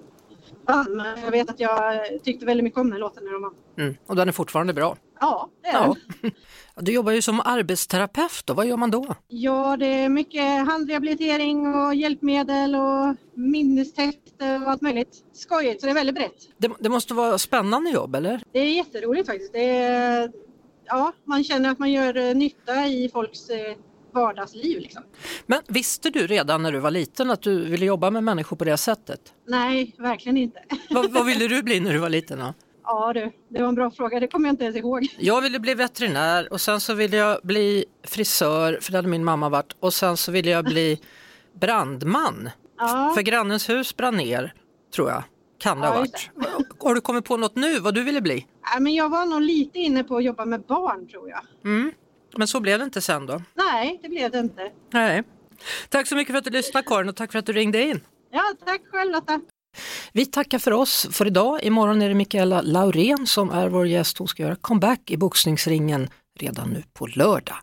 vann, 0.67 1.03
jag 1.23 1.31
vet 1.31 1.49
att 1.49 1.59
jag 1.59 2.01
tyckte 2.23 2.45
väldigt 2.45 2.63
mycket 2.63 2.79
om 2.79 2.89
den 2.89 2.99
låten 2.99 3.23
när 3.25 3.31
de 3.33 3.41
vann. 3.41 3.53
Mm. 3.77 3.95
Och 4.07 4.15
den 4.15 4.27
är 4.27 4.31
fortfarande 4.31 4.73
bra. 4.73 4.97
Ja, 5.19 5.49
det 5.63 5.67
är 5.69 5.73
Ja. 5.73 5.95
den. 6.21 6.31
Du 6.79 6.91
jobbar 6.93 7.11
ju 7.11 7.21
som 7.21 7.39
arbetsterapeut, 7.45 8.41
då. 8.45 8.53
vad 8.53 8.65
gör 8.67 8.77
man 8.77 8.91
då? 8.91 9.15
Ja, 9.27 9.77
det 9.77 9.85
är 9.85 10.09
mycket 10.09 10.67
handrehabilitering 10.67 11.75
och 11.75 11.95
hjälpmedel 11.95 12.75
och 12.75 13.15
minnestester 13.33 14.63
och 14.63 14.71
allt 14.71 14.81
möjligt. 14.81 15.23
Skojigt, 15.33 15.79
så 15.81 15.85
det 15.87 15.91
är 15.91 15.93
väldigt 15.95 16.15
brett. 16.15 16.33
Det, 16.57 16.71
det 16.79 16.89
måste 16.89 17.13
vara 17.13 17.37
spännande 17.37 17.89
jobb, 17.89 18.15
eller? 18.15 18.43
Det 18.51 18.59
är 18.59 18.71
jätteroligt 18.75 19.27
faktiskt. 19.27 19.53
Det 19.53 19.69
är, 19.77 20.31
ja, 20.85 21.11
man 21.23 21.43
känner 21.43 21.69
att 21.71 21.79
man 21.79 21.91
gör 21.91 22.17
eh, 22.17 22.35
nytta 22.35 22.87
i 22.87 23.09
folks 23.13 23.49
eh, 23.49 23.75
vardagsliv. 24.13 24.79
Liksom. 24.79 25.03
Men 25.45 25.61
visste 25.67 26.09
du 26.09 26.27
redan 26.27 26.63
när 26.63 26.71
du 26.71 26.79
var 26.79 26.91
liten 26.91 27.31
att 27.31 27.41
du 27.41 27.65
ville 27.65 27.85
jobba 27.85 28.09
med 28.09 28.23
människor 28.23 28.57
på 28.57 28.63
det 28.63 28.77
sättet? 28.77 29.33
Nej, 29.47 29.95
verkligen 29.97 30.37
inte. 30.37 30.59
vad, 30.89 31.11
vad 31.11 31.25
ville 31.25 31.47
du 31.47 31.63
bli 31.63 31.79
när 31.79 31.93
du 31.93 31.99
var 31.99 32.09
liten? 32.09 32.39
Då? 32.39 32.53
Ja 32.83 33.13
du, 33.13 33.31
det 33.49 33.61
var 33.61 33.69
en 33.69 33.75
bra 33.75 33.91
fråga. 33.91 34.19
Det 34.19 34.27
kommer 34.27 34.47
jag 34.47 34.53
inte 34.53 34.63
ens 34.63 34.77
ihåg. 34.77 35.07
Jag 35.19 35.41
ville 35.41 35.59
bli 35.59 35.73
veterinär 35.73 36.53
och 36.53 36.61
sen 36.61 36.79
så 36.81 36.93
ville 36.93 37.17
jag 37.17 37.39
bli 37.43 37.85
frisör, 38.03 38.79
för 38.81 38.91
det 38.91 38.97
hade 38.97 39.07
min 39.07 39.23
mamma 39.23 39.49
varit. 39.49 39.75
Och 39.79 39.93
sen 39.93 40.17
så 40.17 40.31
ville 40.31 40.49
jag 40.49 40.65
bli 40.65 40.99
brandman. 41.59 42.49
Ja. 42.77 43.11
För 43.15 43.21
grannens 43.21 43.69
hus 43.69 43.97
brann 43.97 44.17
ner, 44.17 44.53
tror 44.95 45.09
jag. 45.09 45.23
Kan 45.59 45.81
det 45.81 45.87
ha 45.87 45.95
varit. 45.97 46.29
Har 46.79 46.95
du 46.95 47.01
kommit 47.01 47.25
på 47.25 47.37
något 47.37 47.55
nu, 47.55 47.79
vad 47.79 47.93
du 47.93 48.03
ville 48.03 48.21
bli? 48.21 48.45
Men 48.79 48.95
jag 48.95 49.09
var 49.09 49.25
nog 49.25 49.41
lite 49.41 49.79
inne 49.79 50.03
på 50.03 50.17
att 50.17 50.23
jobba 50.23 50.45
med 50.45 50.61
barn 50.61 51.07
tror 51.07 51.29
jag. 51.29 51.41
Mm. 51.65 51.91
Men 52.35 52.47
så 52.47 52.59
blev 52.59 52.79
det 52.79 52.85
inte 52.85 53.01
sen 53.01 53.25
då? 53.25 53.41
Nej, 53.53 53.99
det 54.03 54.09
blev 54.09 54.31
det 54.31 54.39
inte. 54.39 54.71
Nej. 54.93 55.23
Tack 55.89 56.07
så 56.07 56.15
mycket 56.15 56.33
för 56.33 56.37
att 56.37 56.43
du 56.43 56.49
lyssnade 56.49 56.87
Karin 56.87 57.09
och 57.09 57.15
tack 57.15 57.31
för 57.31 57.39
att 57.39 57.45
du 57.45 57.53
ringde 57.53 57.81
in. 57.81 58.01
Ja, 58.31 58.53
tack 58.65 58.81
själv 58.91 59.11
Lotta. 59.11 59.41
Vi 60.11 60.25
tackar 60.25 60.59
för 60.59 60.71
oss 60.71 61.07
för 61.11 61.27
idag. 61.27 61.63
Imorgon 61.63 62.01
är 62.01 62.09
det 62.09 62.15
Mikaela 62.15 62.61
Laurén 62.61 63.27
som 63.27 63.49
är 63.49 63.69
vår 63.69 63.87
gäst. 63.87 64.17
Hon 64.17 64.27
ska 64.27 64.43
göra 64.43 64.55
comeback 64.55 65.11
i 65.11 65.17
boxningsringen 65.17 66.09
redan 66.39 66.69
nu 66.69 66.83
på 66.93 67.07
lördag. 67.07 67.57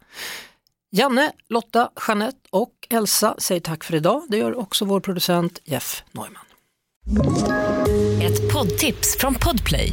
Janne, 0.90 1.32
Lotta, 1.48 1.90
Jeanette 2.08 2.38
och 2.50 2.72
Elsa 2.90 3.34
säger 3.38 3.60
tack 3.60 3.84
för 3.84 3.94
idag. 3.94 4.22
Det 4.28 4.36
gör 4.36 4.58
också 4.58 4.84
vår 4.84 5.00
producent 5.00 5.58
Jeff 5.64 6.04
Neumann. 6.12 6.44
Ett 8.22 8.52
poddtips 8.52 9.16
från 9.18 9.34
Podplay. 9.34 9.92